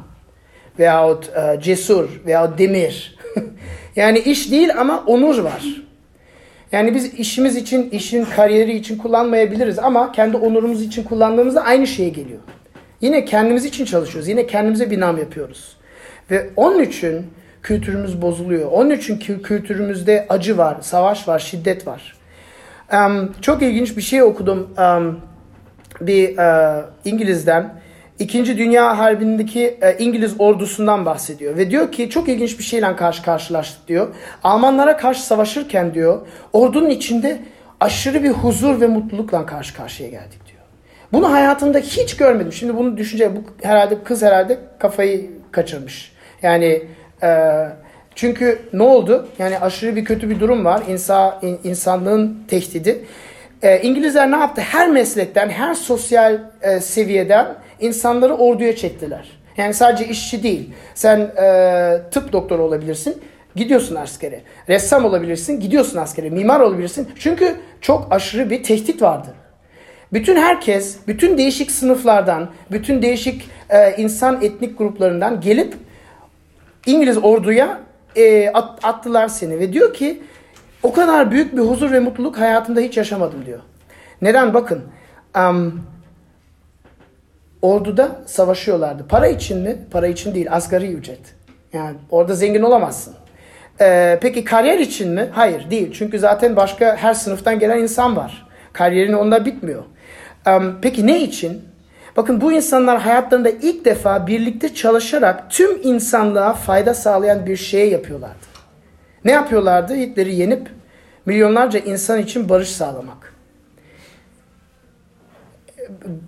[0.78, 3.18] veyahut e, Cesur veyahut Demir.
[3.96, 5.64] yani iş değil ama onur var.
[6.72, 12.08] Yani biz işimiz için, işin kariyeri için kullanmayabiliriz ama kendi onurumuz için kullandığımızda aynı şeye
[12.08, 12.40] geliyor.
[13.00, 14.28] Yine kendimiz için çalışıyoruz.
[14.28, 15.76] Yine kendimize bir nam yapıyoruz.
[16.30, 17.26] Ve onun için
[17.62, 18.70] kültürümüz bozuluyor.
[18.72, 22.16] Onun için kültürümüzde acı var, savaş var, şiddet var.
[22.92, 25.20] Um, çok ilginç bir şey okudum um,
[26.00, 27.80] bir uh, İngiliz'den.
[28.18, 31.56] İkinci Dünya Harbi'ndeki uh, İngiliz ordusundan bahsediyor.
[31.56, 34.14] Ve diyor ki çok ilginç bir şeyle karşı karşılaştık diyor.
[34.44, 37.40] Almanlara karşı savaşırken diyor ordunun içinde
[37.80, 40.49] aşırı bir huzur ve mutlulukla karşı karşıya geldik diyor.
[41.12, 42.52] Bunu hayatımda hiç görmedim.
[42.52, 46.12] Şimdi bunu düşünce bu herhalde kız herhalde kafayı kaçırmış.
[46.42, 46.82] Yani
[47.22, 47.28] e,
[48.14, 49.28] çünkü ne oldu?
[49.38, 50.82] Yani aşırı bir kötü bir durum var.
[50.88, 53.04] İnsan insanlığın tehdidi.
[53.62, 54.60] E, İngilizler ne yaptı?
[54.60, 59.40] Her meslekten, her sosyal e, seviyeden insanları orduya çektiler.
[59.56, 60.70] Yani sadece işçi değil.
[60.94, 63.22] Sen e, tıp doktoru olabilirsin.
[63.56, 64.40] Gidiyorsun askere.
[64.68, 65.60] Ressam olabilirsin.
[65.60, 66.30] Gidiyorsun askere.
[66.30, 67.08] Mimar olabilirsin.
[67.18, 69.28] Çünkü çok aşırı bir tehdit vardı.
[70.12, 75.74] Bütün herkes, bütün değişik sınıflardan, bütün değişik e, insan etnik gruplarından gelip
[76.86, 77.80] İngiliz orduya
[78.16, 80.22] e, at, attılar seni ve diyor ki
[80.82, 83.60] o kadar büyük bir huzur ve mutluluk hayatımda hiç yaşamadım diyor.
[84.22, 84.54] Neden?
[84.54, 84.82] Bakın
[85.36, 85.82] um,
[87.62, 89.06] orduda savaşıyorlardı.
[89.08, 89.76] Para için mi?
[89.90, 90.46] Para için değil.
[90.50, 91.34] Asgari ücret.
[91.72, 93.14] Yani orada zengin olamazsın.
[93.80, 95.28] Ee, peki kariyer için mi?
[95.32, 95.92] Hayır değil.
[95.92, 98.46] Çünkü zaten başka her sınıftan gelen insan var.
[98.72, 99.82] Kariyerin onda bitmiyor.
[100.82, 101.62] Peki ne için?
[102.16, 108.46] Bakın bu insanlar hayatlarında ilk defa birlikte çalışarak tüm insanlığa fayda sağlayan bir şey yapıyorlardı.
[109.24, 109.94] Ne yapıyorlardı?
[109.94, 110.68] Hitler'i yenip
[111.26, 113.34] milyonlarca insan için barış sağlamak.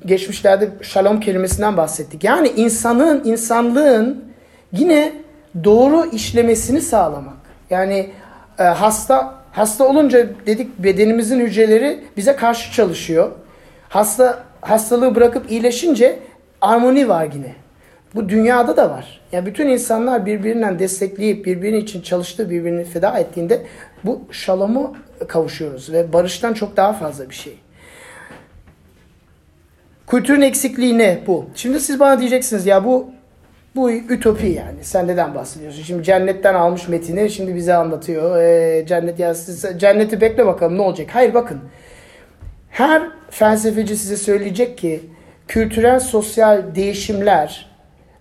[0.06, 2.24] Geçmişlerde şalom kelimesinden bahsettik.
[2.24, 4.24] Yani insanın, insanlığın
[4.72, 5.12] yine
[5.64, 7.36] doğru işlemesini sağlamak.
[7.70, 8.10] Yani
[8.58, 13.30] e, hasta hasta olunca dedik bedenimizin hücreleri bize karşı çalışıyor.
[13.92, 16.18] Hasta hastalığı bırakıp iyileşince
[16.60, 17.54] armoni var yine.
[18.14, 19.20] Bu dünyada da var.
[19.32, 23.62] Yani bütün insanlar birbirinden destekleyip birbiri için çalıştığı, birbirini feda ettiğinde
[24.04, 24.96] bu şalomu
[25.28, 27.58] kavuşuyoruz ve barıştan çok daha fazla bir şey.
[30.06, 31.46] Kültürün eksikliği ne bu?
[31.54, 33.10] Şimdi siz bana diyeceksiniz ya bu
[33.76, 34.78] bu ütopi yani.
[34.82, 35.82] Sen neden bahsediyorsun?
[35.82, 38.42] Şimdi cennetten almış metini şimdi bize anlatıyor.
[38.42, 41.08] Ee, cennet ya siz, cenneti bekle bakalım ne olacak?
[41.12, 41.60] Hayır bakın.
[42.72, 45.00] Her felsefeci size söyleyecek ki
[45.48, 47.70] kültürel sosyal değişimler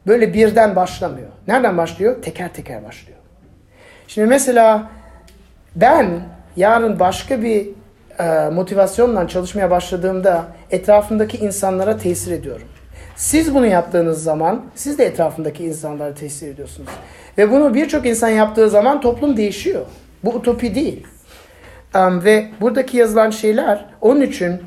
[0.07, 1.27] böyle birden başlamıyor.
[1.47, 2.21] Nereden başlıyor?
[2.21, 3.17] Teker teker başlıyor.
[4.07, 4.89] Şimdi mesela
[5.75, 6.19] ben
[6.55, 7.69] yarın başka bir
[8.19, 12.67] e, motivasyonla çalışmaya başladığımda etrafımdaki insanlara tesir ediyorum.
[13.15, 16.89] Siz bunu yaptığınız zaman siz de etrafındaki insanlara tesir ediyorsunuz.
[17.37, 19.85] Ve bunu birçok insan yaptığı zaman toplum değişiyor.
[20.23, 21.07] Bu utopi değil.
[21.95, 24.61] Um, ve buradaki yazılan şeyler onun için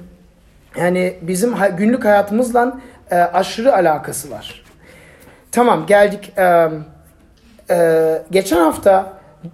[0.76, 4.64] yani bizim günlük hayatımızla e, aşırı alakası var.
[5.52, 6.32] Tamam geldik.
[6.38, 6.68] e,
[7.70, 9.12] e, geçen hafta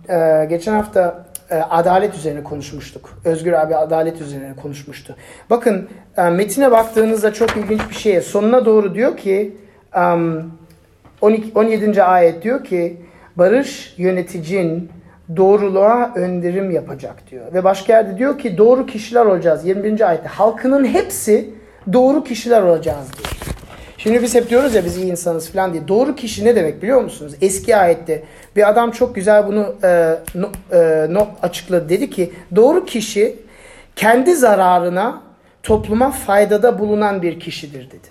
[0.08, 3.20] e, geçen hafta e, adalet üzerine konuşmuştuk.
[3.24, 5.16] Özgür abi adalet üzerine konuşmuştu.
[5.50, 8.20] Bakın e, metine baktığınızda çok ilginç bir şey.
[8.20, 9.56] Sonuna doğru diyor ki
[9.96, 10.52] um,
[11.20, 12.02] 12, 17.
[12.02, 12.96] ayet diyor ki
[13.36, 14.90] barış yöneticin
[15.36, 17.54] doğruluğa önderim yapacak diyor.
[17.54, 19.64] Ve başka yerde diyor ki doğru kişiler olacağız.
[19.64, 20.08] 21.
[20.08, 21.50] ayette halkının hepsi
[21.92, 23.30] doğru kişiler olacağız diyor.
[23.98, 25.88] Şimdi biz hep diyoruz ya biz iyi insanız falan diye.
[25.88, 27.32] Doğru kişi ne demek biliyor musunuz?
[27.40, 28.22] Eski ayette
[28.56, 31.88] bir adam çok güzel bunu e, no, e, no, açıkladı.
[31.88, 33.36] Dedi ki doğru kişi
[33.96, 35.22] kendi zararına
[35.62, 38.08] topluma faydada bulunan bir kişidir dedi.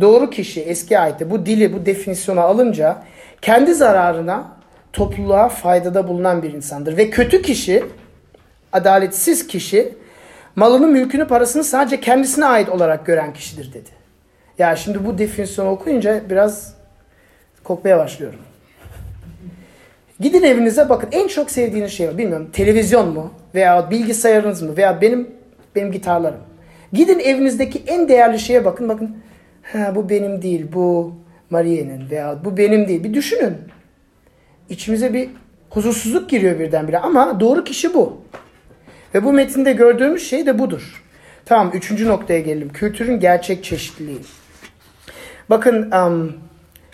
[0.00, 3.02] Doğru kişi eski ayette bu dili bu definisyona alınca
[3.42, 4.59] kendi zararına
[4.92, 6.96] topluluğa faydada bulunan bir insandır.
[6.96, 7.84] Ve kötü kişi
[8.72, 9.94] adaletsiz kişi
[10.56, 13.90] malını mülkünü parasını sadece kendisine ait olarak gören kişidir dedi.
[14.58, 16.74] Ya şimdi bu definisyonu okuyunca biraz
[17.64, 18.38] kokmaya başlıyorum.
[20.20, 22.18] Gidin evinize bakın en çok sevdiğiniz şey var.
[22.18, 25.30] Bilmiyorum televizyon mu veya bilgisayarınız mı veya benim
[25.76, 26.40] benim gitarlarım.
[26.92, 28.88] Gidin evinizdeki en değerli şeye bakın.
[28.88, 29.16] Bakın
[29.62, 31.14] ha, bu benim değil bu
[31.50, 33.04] Mariye'nin veya bu benim değil.
[33.04, 33.56] Bir düşünün.
[34.70, 35.28] İçimize bir
[35.70, 38.20] huzursuzluk giriyor birdenbire ama doğru kişi bu.
[39.14, 41.04] Ve bu metinde gördüğümüz şey de budur.
[41.44, 42.68] Tamam üçüncü noktaya gelelim.
[42.68, 44.20] Kültürün gerçek çeşitliliği.
[45.50, 46.32] Bakın um,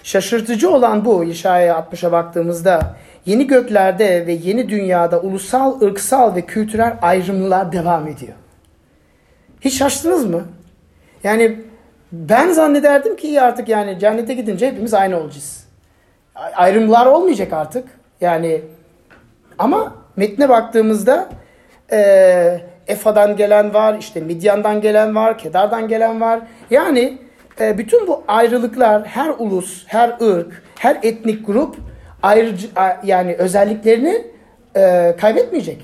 [0.02, 6.96] şaşırtıcı olan bu İşaya 60'a baktığımızda yeni göklerde ve yeni dünyada ulusal, ırksal ve kültürel
[7.02, 8.32] ayrımlar devam ediyor.
[9.60, 10.44] Hiç şaştınız mı?
[11.24, 11.60] Yani
[12.12, 15.65] ben zannederdim ki artık yani cennete gidince hepimiz aynı olacağız.
[16.37, 17.88] Ayrımlar olmayacak artık.
[18.20, 18.61] Yani
[19.59, 21.29] ama metne baktığımızda
[21.92, 26.40] e, Efa'dan gelen var, işte Midyan'dan gelen var, Kedar'dan gelen var.
[26.70, 27.18] Yani
[27.61, 31.77] e, bütün bu ayrılıklar her ulus, her ırk, her etnik grup
[32.22, 32.68] ayrıcı
[33.05, 34.25] yani özelliklerini
[34.77, 35.83] e, kaybetmeyecek.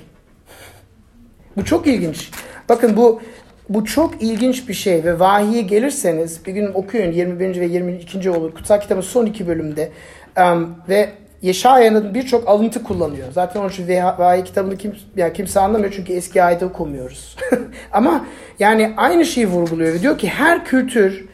[1.56, 2.30] Bu çok ilginç.
[2.68, 3.20] Bakın bu
[3.68, 7.60] bu çok ilginç bir şey ve vahiye gelirseniz bir gün okuyun 21.
[7.60, 8.30] ve 22.
[8.30, 8.54] olur.
[8.54, 9.90] Kutsal kitabın son iki bölümde
[10.36, 11.10] um, ve
[11.42, 13.32] Yeşaya'nın birçok alıntı kullanıyor.
[13.32, 17.36] Zaten onun için vahiy kitabını kim, yani kimse anlamıyor çünkü eski ayette okumuyoruz.
[17.92, 18.26] Ama
[18.58, 21.24] yani aynı şeyi vurguluyor ve diyor ki her kültür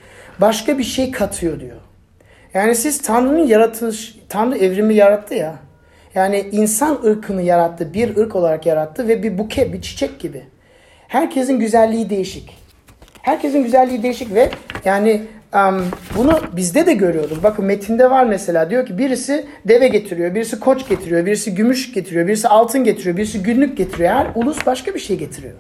[0.40, 1.76] başka bir şey katıyor diyor.
[2.54, 5.56] Yani siz Tanrı'nın yaratış, Tanrı evrimi yarattı ya.
[6.14, 10.42] Yani insan ırkını yarattı, bir ırk olarak yarattı ve bir buke, bir çiçek gibi.
[11.08, 12.58] Herkesin güzelliği değişik.
[13.22, 14.50] Herkesin güzelliği değişik ve
[14.84, 15.22] yani
[16.16, 17.42] bunu bizde de görüyoruz.
[17.42, 22.26] Bakın metinde var mesela diyor ki birisi deve getiriyor, birisi koç getiriyor, birisi gümüş getiriyor,
[22.26, 24.10] birisi altın getiriyor, birisi günlük getiriyor.
[24.10, 25.54] Her ulus başka bir şey getiriyor.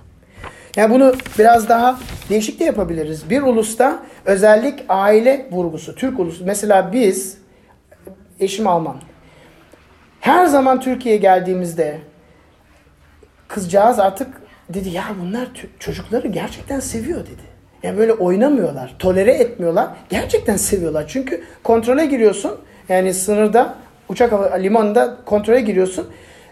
[0.76, 1.98] Yani bunu biraz daha
[2.30, 3.30] değişik de yapabiliriz.
[3.30, 5.94] Bir ulusta özellik aile vurgusu.
[5.94, 6.44] Türk ulusu.
[6.44, 7.38] Mesela biz,
[8.40, 8.96] eşim Alman.
[10.20, 11.98] Her zaman Türkiye'ye geldiğimizde
[13.48, 14.28] kızcağız artık
[14.68, 15.48] dedi ya bunlar
[15.78, 17.57] çocukları gerçekten seviyor dedi.
[17.82, 19.88] Yani böyle oynamıyorlar, tolere etmiyorlar.
[20.08, 21.04] Gerçekten seviyorlar.
[21.08, 22.58] Çünkü kontrole giriyorsun.
[22.88, 23.74] Yani sınırda,
[24.08, 26.08] uçak limanında kontrole giriyorsun.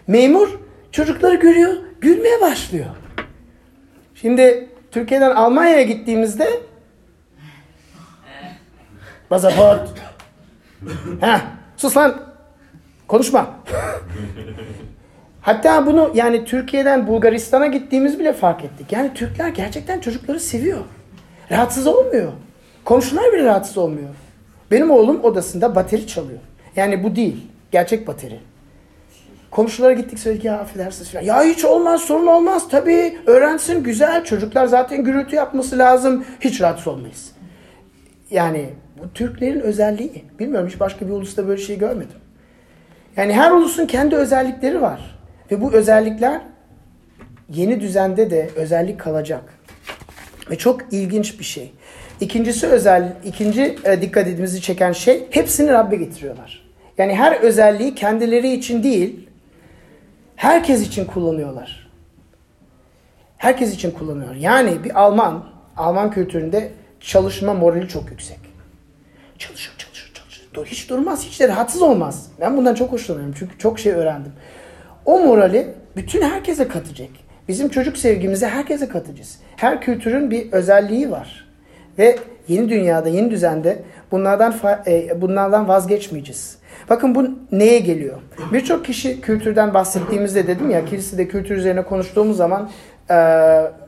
[0.07, 0.59] Memur
[0.91, 2.85] çocukları görüyor, gülmeye başlıyor.
[4.15, 6.49] Şimdi Türkiye'den Almanya'ya gittiğimizde
[9.29, 9.89] pasaport.
[11.21, 11.41] ha,
[11.77, 12.21] sus lan.
[13.07, 13.55] Konuşma.
[15.41, 18.91] Hatta bunu yani Türkiye'den Bulgaristan'a gittiğimiz bile fark ettik.
[18.91, 20.79] Yani Türkler gerçekten çocukları seviyor.
[21.51, 22.31] Rahatsız olmuyor.
[22.85, 24.09] Komşular bile rahatsız olmuyor.
[24.71, 26.39] Benim oğlum odasında bateri çalıyor.
[26.75, 27.47] Yani bu değil.
[27.71, 28.39] Gerçek bateri.
[29.51, 31.23] Komşulara gittik söyledik ya affedersiniz falan.
[31.23, 36.25] Ya hiç olmaz sorun olmaz tabii öğrensin güzel çocuklar zaten gürültü yapması lazım.
[36.39, 37.31] Hiç rahatsız olmayız.
[38.31, 40.25] Yani bu Türklerin özelliği.
[40.39, 42.17] Bilmiyorum hiç başka bir ulusta böyle şey görmedim.
[43.17, 45.19] Yani her ulusun kendi özellikleri var.
[45.51, 46.41] Ve bu özellikler
[47.49, 49.43] yeni düzende de özellik kalacak.
[50.51, 51.71] Ve çok ilginç bir şey.
[52.19, 56.67] İkincisi özel, ikinci e, dikkat edimizi çeken şey hepsini Rabbe getiriyorlar.
[56.97, 59.29] Yani her özelliği kendileri için değil,
[60.35, 61.89] herkes için kullanıyorlar.
[63.37, 64.35] Herkes için kullanıyor.
[64.35, 65.45] Yani bir Alman,
[65.77, 68.39] Alman kültüründe çalışma morali çok yüksek.
[69.37, 70.47] Çalışır, çalışır, çalışır.
[70.53, 72.27] Dur, hiç durmaz, hiç de rahatsız olmaz.
[72.39, 74.31] Ben bundan çok hoşlanıyorum çünkü çok şey öğrendim.
[75.05, 77.09] O morali bütün herkese katacak.
[77.47, 79.39] Bizim çocuk sevgimizi herkese katacağız.
[79.55, 81.47] Her kültürün bir özelliği var.
[81.97, 82.15] Ve
[82.47, 83.79] yeni dünyada, yeni düzende
[84.11, 84.55] bunlardan
[84.87, 86.57] e, bunlardan vazgeçmeyeceğiz.
[86.89, 88.17] Bakın bu neye geliyor?
[88.53, 92.69] Birçok kişi kültürden bahsettiğimizde dedim ya kilisede kültür üzerine konuştuğumuz zaman
[93.11, 93.15] e,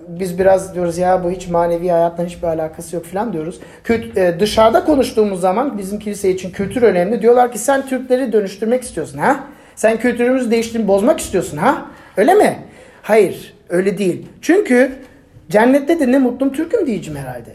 [0.08, 3.60] biz biraz diyoruz ya bu hiç manevi hayatla hiçbir alakası yok falan diyoruz.
[3.84, 7.22] Kült, e, dışarıda konuştuğumuz zaman bizim kilise için kültür önemli.
[7.22, 9.40] Diyorlar ki sen Türkleri dönüştürmek istiyorsun ha?
[9.76, 11.86] Sen kültürümüzü değiştirip bozmak istiyorsun ha?
[12.18, 12.60] Öyle mi?
[13.02, 14.26] Hayır öyle değil.
[14.42, 14.92] Çünkü
[15.50, 17.52] cennette de ne mutlum Türk'üm diyeceğim herhalde.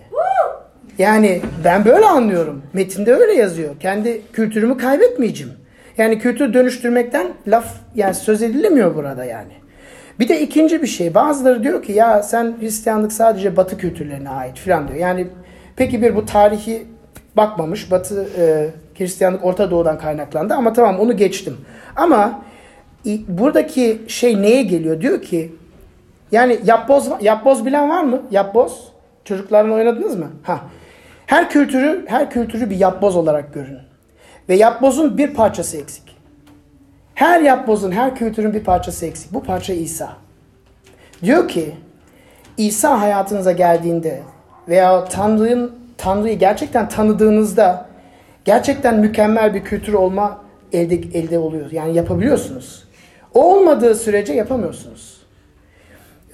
[0.99, 2.63] Yani ben böyle anlıyorum.
[2.73, 3.81] Metinde öyle yazıyor.
[3.81, 5.53] Kendi kültürümü kaybetmeyeceğim.
[5.99, 9.53] Yani kültür dönüştürmekten laf yani söz edilemiyor burada yani.
[10.21, 11.15] Bir de ikinci bir şey.
[11.15, 14.99] Bazıları diyor ki ya sen Hristiyanlık sadece Batı kültürlerine ait falan diyor.
[14.99, 15.27] Yani
[15.77, 16.87] peki bir bu tarihi
[17.37, 17.91] bakmamış.
[17.91, 21.57] Batı e, Hristiyanlık Orta Doğu'dan kaynaklandı ama tamam onu geçtim.
[21.97, 22.43] Ama
[23.29, 25.01] buradaki şey neye geliyor?
[25.01, 25.53] Diyor ki
[26.33, 28.23] yani yapboz yapboz bilen var mı?
[28.31, 28.89] Yapboz.
[29.25, 30.31] Çocuklarla oynadınız mı?
[30.43, 30.61] Ha.
[31.27, 33.79] Her kültürü her kültürü bir yapboz olarak görün.
[34.49, 36.17] Ve yapbozun bir parçası eksik.
[37.15, 39.33] Her yapbozun, her kültürün bir parçası eksik.
[39.33, 40.17] Bu parça İsa.
[41.23, 41.75] Diyor ki
[42.57, 44.23] İsa hayatınıza geldiğinde
[44.69, 47.87] veya Tanrı'nın Tanrı'yı gerçekten tanıdığınızda
[48.45, 51.71] gerçekten mükemmel bir kültür olma elde elde oluyor.
[51.71, 52.84] Yani yapabiliyorsunuz.
[53.35, 55.21] O olmadığı sürece yapamıyorsunuz.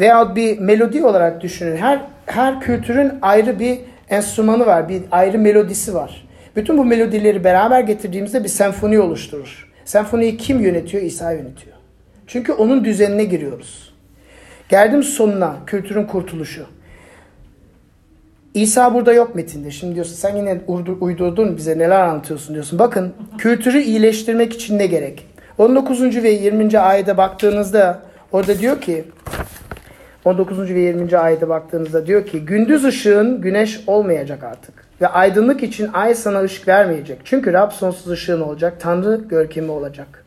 [0.01, 1.77] Veya bir melodi olarak düşünün.
[1.77, 3.79] Her her kültürün ayrı bir
[4.11, 6.29] enstrümanı var, bir ayrı melodisi var.
[6.57, 9.71] Bütün bu melodileri beraber getirdiğimizde bir senfoni oluşturur.
[9.85, 11.03] Senfoniyi kim yönetiyor?
[11.03, 11.77] İsa yönetiyor.
[12.27, 13.95] Çünkü onun düzenine giriyoruz.
[14.69, 16.67] Geldim sonuna, kültürün kurtuluşu.
[18.55, 19.71] İsa burada yok metinde.
[19.71, 22.79] Şimdi diyorsun sen yine uydur- uydurdun bize neler anlatıyorsun diyorsun.
[22.79, 25.27] Bakın kültürü iyileştirmek için ne gerek?
[25.61, 26.23] 19.
[26.23, 26.79] ve 20.
[26.79, 29.05] ayete baktığınızda orada diyor ki
[30.25, 30.59] 19.
[30.59, 31.19] ve 20.
[31.19, 36.69] ayete baktığınızda diyor ki gündüz ışığın güneş olmayacak artık ve aydınlık için ay sana ışık
[36.69, 37.19] vermeyecek.
[37.25, 40.25] Çünkü Rab sonsuz ışığın olacak, Tanrı görkemi olacak.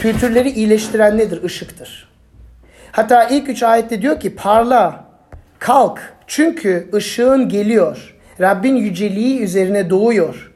[0.00, 1.42] Kültürleri iyileştiren nedir?
[1.42, 2.08] Işıktır.
[2.92, 5.04] Hatta ilk üç ayette diyor ki parla,
[5.58, 8.14] kalk çünkü ışığın geliyor.
[8.40, 10.53] Rabbin yüceliği üzerine doğuyor.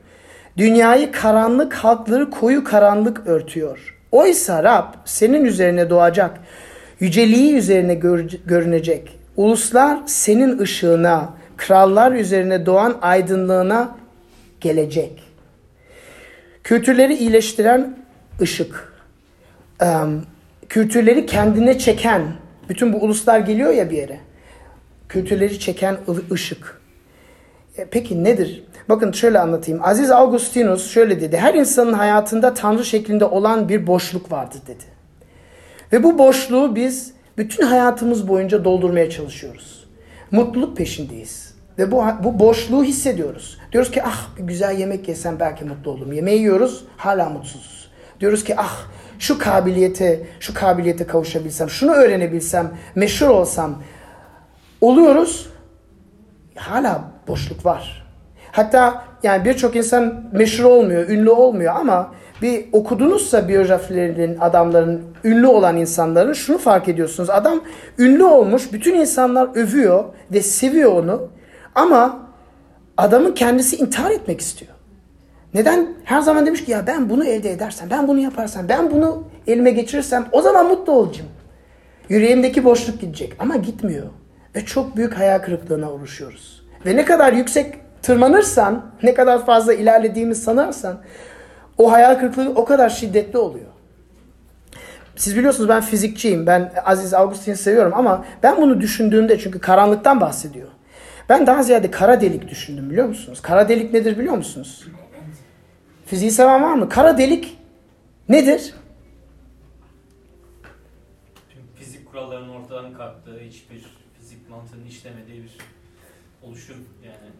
[0.58, 3.96] Dünyayı karanlık, halkları koyu karanlık örtüyor.
[4.12, 6.40] Oysa Rab senin üzerine doğacak.
[7.00, 9.18] Yüceliği üzerine gör- görünecek.
[9.36, 13.96] Uluslar senin ışığına, krallar üzerine doğan aydınlığına
[14.60, 15.22] gelecek.
[16.64, 17.98] Kültürleri iyileştiren
[18.40, 18.92] ışık.
[20.68, 22.22] Kültürleri kendine çeken,
[22.68, 24.20] bütün bu uluslar geliyor ya bir yere.
[25.08, 25.96] Kültürleri çeken
[26.32, 26.77] ışık.
[27.78, 28.64] E, Peki nedir?
[28.88, 29.80] Bakın şöyle anlatayım.
[29.84, 31.36] Aziz Augustinus şöyle dedi.
[31.36, 34.84] Her insanın hayatında Tanrı şeklinde olan bir boşluk vardır dedi.
[35.92, 39.88] Ve bu boşluğu biz bütün hayatımız boyunca doldurmaya çalışıyoruz.
[40.30, 41.54] Mutluluk peşindeyiz.
[41.78, 43.58] Ve bu, bu boşluğu hissediyoruz.
[43.72, 46.12] Diyoruz ki ah bir güzel yemek yesem belki mutlu olurum.
[46.12, 47.90] Yemeği yiyoruz hala mutsuzuz.
[48.20, 48.86] Diyoruz ki ah
[49.18, 53.82] şu kabiliyete, şu kabiliyete kavuşabilsem, şunu öğrenebilsem, meşhur olsam.
[54.80, 55.48] Oluyoruz
[56.54, 58.06] hala boşluk var.
[58.52, 65.76] Hatta yani birçok insan meşhur olmuyor, ünlü olmuyor ama bir okudunuzsa biyografilerinin adamların, ünlü olan
[65.76, 67.30] insanların şunu fark ediyorsunuz.
[67.30, 67.60] Adam
[67.98, 71.28] ünlü olmuş, bütün insanlar övüyor ve seviyor onu
[71.74, 72.18] ama
[72.96, 74.72] adamın kendisi intihar etmek istiyor.
[75.54, 75.88] Neden?
[76.04, 79.70] Her zaman demiş ki ya ben bunu elde edersem, ben bunu yaparsam, ben bunu elime
[79.70, 81.30] geçirirsem o zaman mutlu olacağım.
[82.08, 84.06] Yüreğimdeki boşluk gidecek ama gitmiyor.
[84.56, 86.57] Ve çok büyük hayal kırıklığına uğraşıyoruz.
[86.86, 91.00] Ve ne kadar yüksek tırmanırsan, ne kadar fazla ilerlediğimi sanarsan
[91.78, 93.66] o hayal kırıklığı o kadar şiddetli oluyor.
[95.16, 96.46] Siz biliyorsunuz ben fizikçiyim.
[96.46, 100.68] Ben Aziz Augustin'i seviyorum ama ben bunu düşündüğümde çünkü karanlıktan bahsediyor.
[101.28, 103.42] Ben daha ziyade kara delik düşündüm biliyor musunuz?
[103.42, 104.86] Kara delik nedir biliyor musunuz?
[106.06, 106.88] Fiziği seven var mı?
[106.88, 107.58] Kara delik
[108.28, 108.74] nedir?
[111.74, 113.86] Fizik kurallarının ortadan kalktığı, hiçbir
[114.20, 115.58] fizik mantığının işlemediği bir
[116.42, 117.32] oluşum yani.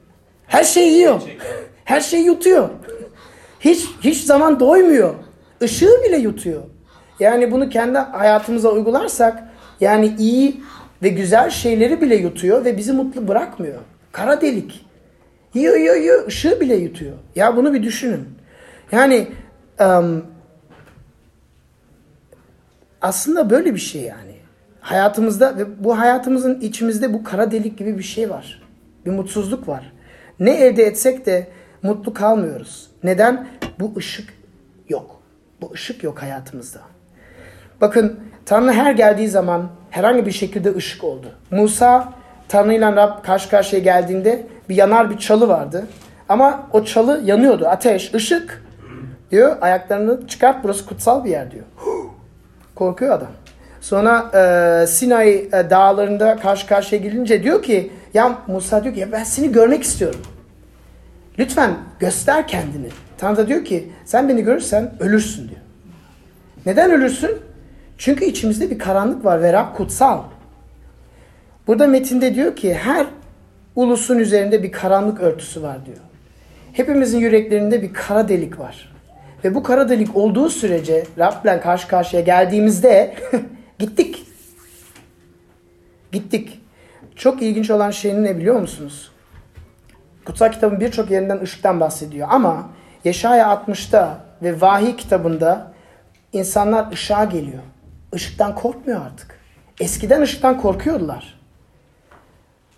[0.46, 1.20] Her şeyi yiyor.
[1.20, 1.48] Gerçekten.
[1.84, 2.68] Her şeyi yutuyor.
[3.60, 5.14] Hiç hiç zaman doymuyor.
[5.60, 6.62] Işığı bile yutuyor.
[7.20, 9.42] Yani bunu kendi hayatımıza uygularsak
[9.80, 10.60] yani iyi
[11.02, 13.80] ve güzel şeyleri bile yutuyor ve bizi mutlu bırakmıyor.
[14.12, 14.86] Kara delik.
[15.54, 17.12] Yiyor yiyor yiyor ışığı bile yutuyor.
[17.36, 18.28] Ya bunu bir düşünün.
[18.92, 19.28] Yani
[19.78, 20.22] em,
[23.00, 24.34] aslında böyle bir şey yani.
[24.80, 28.67] Hayatımızda ve bu hayatımızın içimizde bu kara delik gibi bir şey var.
[29.08, 29.92] Bir mutsuzluk var.
[30.40, 31.46] Ne elde etsek de
[31.82, 32.90] mutlu kalmıyoruz.
[33.02, 33.46] Neden?
[33.80, 34.34] Bu ışık
[34.88, 35.20] yok.
[35.60, 36.78] Bu ışık yok hayatımızda.
[37.80, 41.26] Bakın Tanrı her geldiği zaman herhangi bir şekilde ışık oldu.
[41.50, 42.12] Musa
[42.48, 45.86] Tanrı ile Rab karşı karşıya geldiğinde bir yanar bir çalı vardı.
[46.28, 47.66] Ama o çalı yanıyordu.
[47.68, 48.64] Ateş, ışık
[49.30, 49.56] diyor.
[49.60, 51.64] Ayaklarını çıkart burası kutsal bir yer diyor.
[52.74, 53.30] Korkuyor adam.
[53.80, 59.12] Sonra e, Sinay e, dağlarında karşı karşıya gelince diyor ki ya Musa diyor ki ya
[59.12, 60.20] ben seni görmek istiyorum.
[61.38, 62.88] Lütfen göster kendini.
[63.18, 65.60] Tanrı da diyor ki sen beni görürsen ölürsün diyor.
[66.66, 67.30] Neden ölürsün?
[67.98, 70.22] Çünkü içimizde bir karanlık var ve Rab kutsal.
[71.66, 73.06] Burada metinde diyor ki her
[73.76, 75.98] ulusun üzerinde bir karanlık örtüsü var diyor.
[76.72, 78.92] Hepimizin yüreklerinde bir kara delik var.
[79.44, 83.14] Ve bu kara delik olduğu sürece Rab'le karşı karşıya geldiğimizde
[83.78, 84.26] gittik.
[86.12, 86.60] Gittik.
[87.18, 89.12] Çok ilginç olan şey ne biliyor musunuz?
[90.24, 92.68] Kutsal kitabın birçok yerinden ışıktan bahsediyor ama
[93.04, 95.72] Yeşaya 60'ta ve Vahiy kitabında
[96.32, 97.62] insanlar ışığa geliyor.
[98.14, 99.38] Işıktan korkmuyor artık.
[99.80, 101.40] Eskiden ışıktan korkuyordular.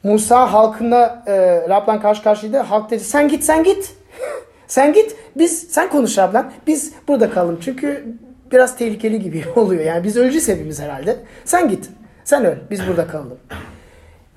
[0.02, 2.58] Musa halkına e, Rab'la karşı karşıydı.
[2.58, 3.94] Halk dedi sen git sen git.
[4.66, 6.52] sen git biz sen konuş Rab'la.
[6.66, 7.58] Biz burada kalalım.
[7.62, 8.14] Çünkü
[8.52, 9.84] biraz tehlikeli gibi oluyor.
[9.84, 11.16] Yani biz öleceğiz hepimiz herhalde.
[11.44, 11.90] Sen git.
[12.24, 12.56] Sen öl.
[12.70, 13.38] Biz burada kalalım.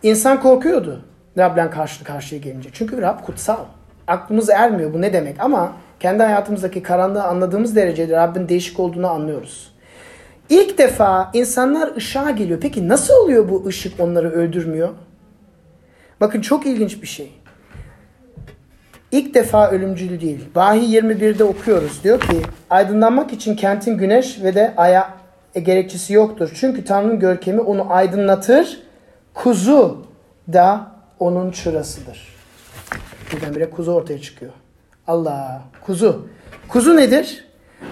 [0.04, 1.02] İnsan korkuyordu
[1.38, 2.70] Rab'le karşı karşıya gelince.
[2.74, 3.66] Çünkü Rab kutsal.
[4.08, 9.74] Aklımız ermiyor bu ne demek ama kendi hayatımızdaki karanlığı anladığımız derecede Rabbin değişik olduğunu anlıyoruz.
[10.50, 12.60] İlk defa insanlar ışığa geliyor.
[12.62, 14.90] Peki nasıl oluyor bu ışık onları öldürmüyor?
[16.22, 17.32] Bakın çok ilginç bir şey.
[19.12, 20.46] İlk defa ölümcül değil.
[20.56, 22.04] Vahiy 21'de okuyoruz.
[22.04, 25.14] Diyor ki aydınlanmak için kentin güneş ve de aya
[25.56, 26.52] e, gerekçesi yoktur.
[26.56, 28.83] Çünkü Tanrı'nın görkemi onu aydınlatır.
[29.34, 30.06] Kuzu
[30.54, 32.36] da onun çırasıdır.
[33.32, 34.52] Birdenbire kuzu ortaya çıkıyor.
[35.08, 36.28] Allah kuzu.
[36.68, 37.46] Kuzu nedir?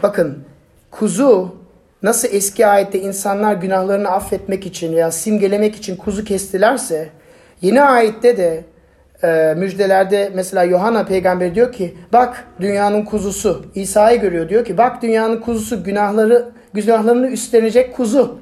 [0.04, 0.44] Bakın
[0.92, 1.56] kuzu
[2.04, 7.10] nasıl eski ayette insanlar günahlarını affetmek için veya simgelemek için kuzu kestilerse
[7.62, 8.64] yeni ayette de
[9.24, 15.02] e, müjdelerde mesela Yohana peygamber diyor ki bak dünyanın kuzusu İsa'yı görüyor diyor ki bak
[15.02, 18.40] dünyanın kuzusu günahları günahlarını üstlenecek kuzu.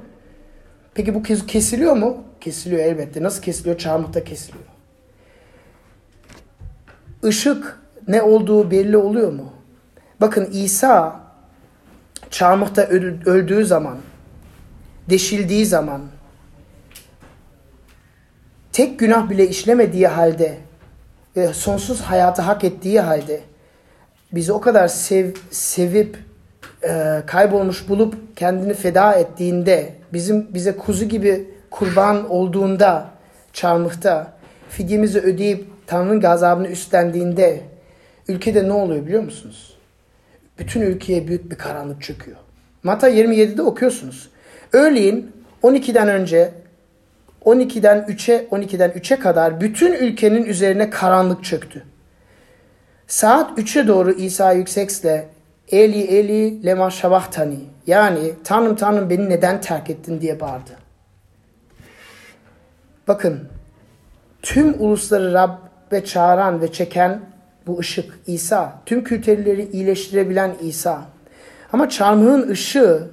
[0.93, 2.17] Peki bu kuzu kesiliyor mu?
[2.41, 3.23] Kesiliyor elbette.
[3.23, 3.77] Nasıl kesiliyor?
[3.77, 4.63] Çarmıhta kesiliyor.
[7.23, 9.53] Işık ne olduğu belli oluyor mu?
[10.21, 11.19] Bakın İsa
[12.29, 12.81] çarmıhta
[13.25, 13.97] öldüğü zaman,
[15.09, 16.01] deşildiği zaman,
[18.71, 20.57] tek günah bile işlemediği halde
[21.35, 23.41] ve sonsuz hayatı hak ettiği halde
[24.31, 26.17] bizi o kadar sev, sevip
[26.83, 33.09] e, kaybolmuş bulup kendini feda ettiğinde bizim bize kuzu gibi kurban olduğunda
[33.53, 34.33] çarmıhta
[34.69, 37.61] fidyemizi ödeyip Tanrı'nın gazabını üstlendiğinde
[38.27, 39.77] ülkede ne oluyor biliyor musunuz?
[40.59, 42.37] Bütün ülkeye büyük bir karanlık çöküyor.
[42.83, 44.29] Mata 27'de okuyorsunuz.
[44.73, 45.31] Öğleyin
[45.63, 46.51] 12'den önce
[47.45, 51.83] 12'den 3'e 12'den 3'e kadar bütün ülkenin üzerine karanlık çöktü.
[53.07, 55.29] Saat 3'e doğru İsa yüksekle
[55.71, 60.78] Eli Eli lema şabahtani yani Tanrım Tanrım beni neden terk ettin diye bağırdı.
[63.09, 63.39] Bakın
[64.41, 67.21] tüm ulusları Rabbe çağıran ve çeken
[67.67, 68.81] bu ışık İsa.
[68.85, 71.05] Tüm kültürleri iyileştirebilen İsa.
[71.73, 73.07] Ama çarmıhın ışığı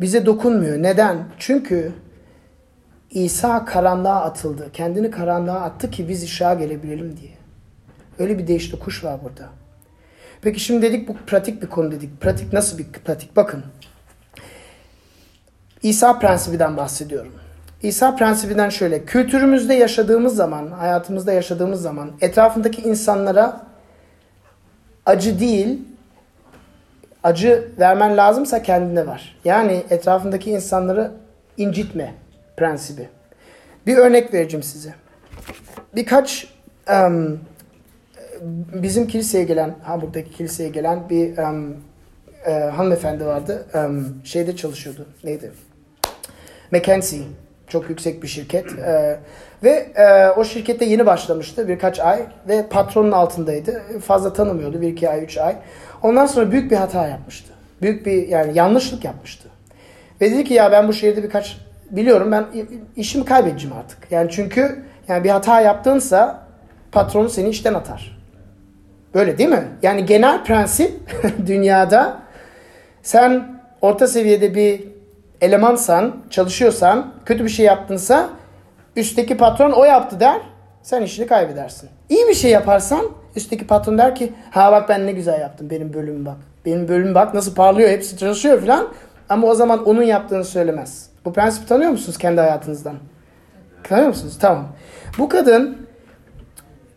[0.00, 0.82] bize dokunmuyor.
[0.82, 1.24] Neden?
[1.38, 1.92] Çünkü
[3.10, 4.70] İsa karanlığa atıldı.
[4.72, 7.32] Kendini karanlığa attı ki biz ışığa gelebilelim diye.
[8.18, 9.48] Öyle bir değişti kuş var burada.
[10.42, 12.20] Peki şimdi dedik bu pratik bir konu dedik.
[12.20, 13.36] Pratik nasıl bir pratik?
[13.36, 13.64] Bakın.
[15.82, 17.32] İsa prensibinden bahsediyorum.
[17.82, 19.04] İsa prensibinden şöyle.
[19.04, 23.66] Kültürümüzde yaşadığımız zaman, hayatımızda yaşadığımız zaman etrafındaki insanlara
[25.06, 25.82] acı değil,
[27.22, 29.36] acı vermen lazımsa kendine var.
[29.44, 31.10] Yani etrafındaki insanları
[31.56, 32.14] incitme
[32.56, 33.08] prensibi.
[33.86, 34.94] Bir örnek vereceğim size.
[35.94, 36.48] Birkaç
[36.88, 37.38] em,
[38.72, 41.76] bizim kiliseye gelen, Hamburg'daki kiliseye gelen bir em,
[42.46, 43.66] e, hanımefendi vardı.
[43.74, 45.06] Em, şeyde çalışıyordu.
[45.24, 45.52] Neydi?
[46.72, 47.22] McKinsey.
[47.68, 48.78] Çok yüksek bir şirket.
[48.78, 49.18] E,
[49.64, 53.82] ve e, o şirkette yeni başlamıştı birkaç ay ve patronun altındaydı.
[54.04, 54.80] Fazla tanımıyordu.
[54.80, 55.56] Bir iki ay, üç ay.
[56.02, 57.52] Ondan sonra büyük bir hata yapmıştı.
[57.82, 59.48] Büyük bir yani yanlışlık yapmıştı.
[60.20, 61.56] Ve dedi ki ya ben bu şehirde birkaç
[61.90, 62.46] biliyorum ben
[62.96, 63.98] işimi kaybedeceğim artık.
[64.10, 66.42] Yani çünkü yani bir hata yaptığınsa
[66.92, 68.18] patronu seni işten atar.
[69.14, 69.64] Böyle değil mi?
[69.82, 70.92] Yani genel prensip
[71.46, 72.18] dünyada
[73.02, 74.87] sen orta seviyede bir
[75.40, 78.30] elemansan, çalışıyorsan, kötü bir şey yaptınsa
[78.96, 80.40] üstteki patron o yaptı der,
[80.82, 81.90] sen işini kaybedersin.
[82.08, 83.00] İyi bir şey yaparsan
[83.36, 86.36] üstteki patron der ki ha bak ben ne güzel yaptım benim bölümüm bak.
[86.66, 88.88] Benim bölümüm bak nasıl parlıyor hepsi çalışıyor falan.
[89.28, 91.10] Ama o zaman onun yaptığını söylemez.
[91.24, 92.94] Bu prensibi tanıyor musunuz kendi hayatınızdan?
[93.82, 94.36] Tanıyor musunuz?
[94.40, 94.68] Tamam.
[95.18, 95.86] Bu kadın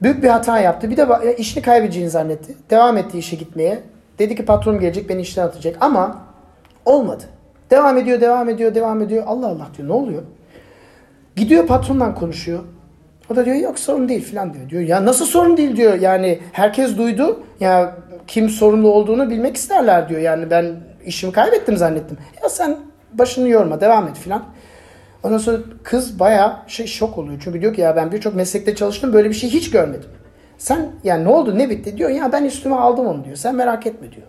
[0.02, 0.90] büyük bir hata yaptı.
[0.90, 2.56] Bir de işini kaybedeceğini zannetti.
[2.70, 3.82] Devam etti işe gitmeye.
[4.20, 5.78] Dedi ki patronum gelecek beni işten atacak.
[5.82, 6.18] Ama
[6.86, 7.24] olmadı.
[7.72, 9.24] Devam ediyor, devam ediyor, devam ediyor.
[9.28, 9.88] Allah Allah diyor.
[9.88, 10.22] Ne oluyor?
[11.36, 12.60] Gidiyor patronla konuşuyor.
[13.30, 14.70] O da diyor yok sorun değil falan diyor.
[14.70, 15.94] Diyor ya nasıl sorun değil diyor.
[15.94, 17.44] Yani herkes duydu.
[17.60, 17.96] Ya
[18.28, 20.22] kim sorumlu olduğunu bilmek isterler diyor.
[20.22, 22.18] Yani ben işimi kaybettim zannettim.
[22.44, 22.78] Ya sen
[23.14, 24.44] başını yorma devam et falan.
[25.24, 27.42] Ondan sonra kız bayağı şey şok oluyor.
[27.44, 30.10] Çünkü diyor ki ya ben birçok meslekte çalıştım böyle bir şey hiç görmedim.
[30.58, 32.10] Sen yani ne oldu ne bitti diyor.
[32.10, 33.36] Ya ben üstüme aldım onu diyor.
[33.36, 34.28] Sen merak etme diyor.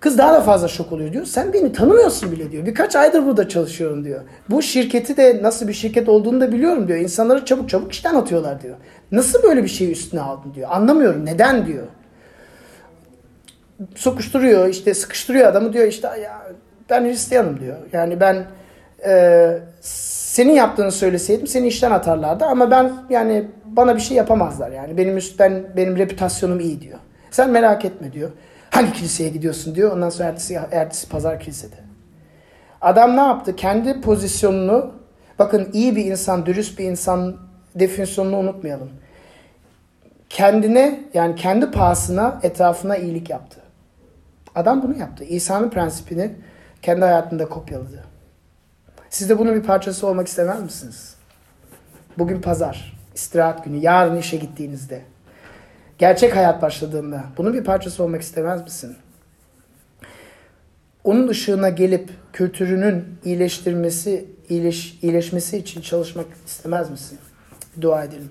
[0.00, 1.24] Kız daha da fazla şok oluyor diyor.
[1.24, 2.66] Sen beni tanımıyorsun bile diyor.
[2.66, 4.20] Birkaç aydır burada çalışıyorum diyor.
[4.50, 6.98] Bu şirketi de nasıl bir şirket olduğunu da biliyorum diyor.
[6.98, 8.76] İnsanları çabuk çabuk işten atıyorlar diyor.
[9.12, 10.68] Nasıl böyle bir şeyi üstüne aldın diyor.
[10.72, 11.86] Anlamıyorum neden diyor.
[13.94, 16.42] Sokuşturuyor işte sıkıştırıyor adamı diyor işte ya
[16.90, 17.76] ben Hristiyanım diyor.
[17.92, 18.44] Yani ben
[19.06, 24.96] e, senin yaptığını söyleseydim seni işten atarlardı ama ben yani bana bir şey yapamazlar yani
[24.96, 26.98] benim üst ben benim reputasyonum iyi diyor.
[27.30, 28.30] Sen merak etme diyor.
[28.70, 29.92] Hangi kiliseye gidiyorsun diyor.
[29.92, 31.76] Ondan sonra ertesi, ertesi pazar kilisede.
[32.80, 33.56] Adam ne yaptı?
[33.56, 34.92] Kendi pozisyonunu
[35.38, 37.36] bakın iyi bir insan, dürüst bir insan
[37.74, 38.90] definisyonunu unutmayalım.
[40.28, 43.60] Kendine yani kendi pahasına etrafına iyilik yaptı.
[44.54, 45.24] Adam bunu yaptı.
[45.24, 46.34] İsa'nın prensipini
[46.82, 48.04] kendi hayatında kopyaladı.
[49.10, 51.16] Siz de bunun bir parçası olmak istemez misiniz?
[52.18, 55.02] Bugün pazar, istirahat günü, yarın işe gittiğinizde,
[55.98, 58.96] gerçek hayat başladığında bunun bir parçası olmak istemez misin?
[61.04, 67.18] Onun ışığına gelip kültürünün iyileştirmesi, iyileş, iyileşmesi için çalışmak istemez misin?
[67.80, 68.30] Dua edelim.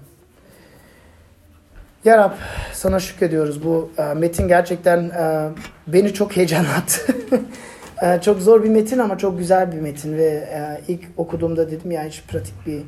[2.05, 2.31] Ya Rab
[2.73, 3.63] sana şükrediyoruz.
[3.63, 5.49] Bu e, metin gerçekten e,
[5.87, 7.15] beni çok heyecanlattı.
[8.01, 11.91] e, çok zor bir metin ama çok güzel bir metin ve e, ilk okuduğumda dedim
[11.91, 12.81] ya hiç pratik bir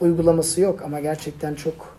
[0.00, 1.93] uygulaması yok ama gerçekten çok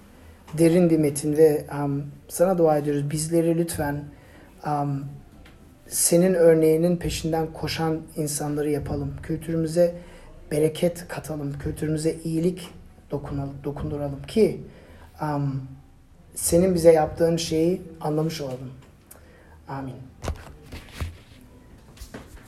[0.53, 3.11] derin bir metin ve um, sana dua ediyoruz.
[3.11, 4.03] Bizleri lütfen
[4.67, 5.05] um,
[5.87, 9.13] senin örneğinin peşinden koşan insanları yapalım.
[9.23, 9.95] Kültürümüze
[10.51, 11.59] bereket katalım.
[11.59, 12.69] Kültürümüze iyilik
[13.11, 14.61] dokunalım, dokunduralım ki
[15.21, 15.67] um,
[16.35, 18.71] senin bize yaptığın şeyi anlamış olalım.
[19.67, 19.95] Amin.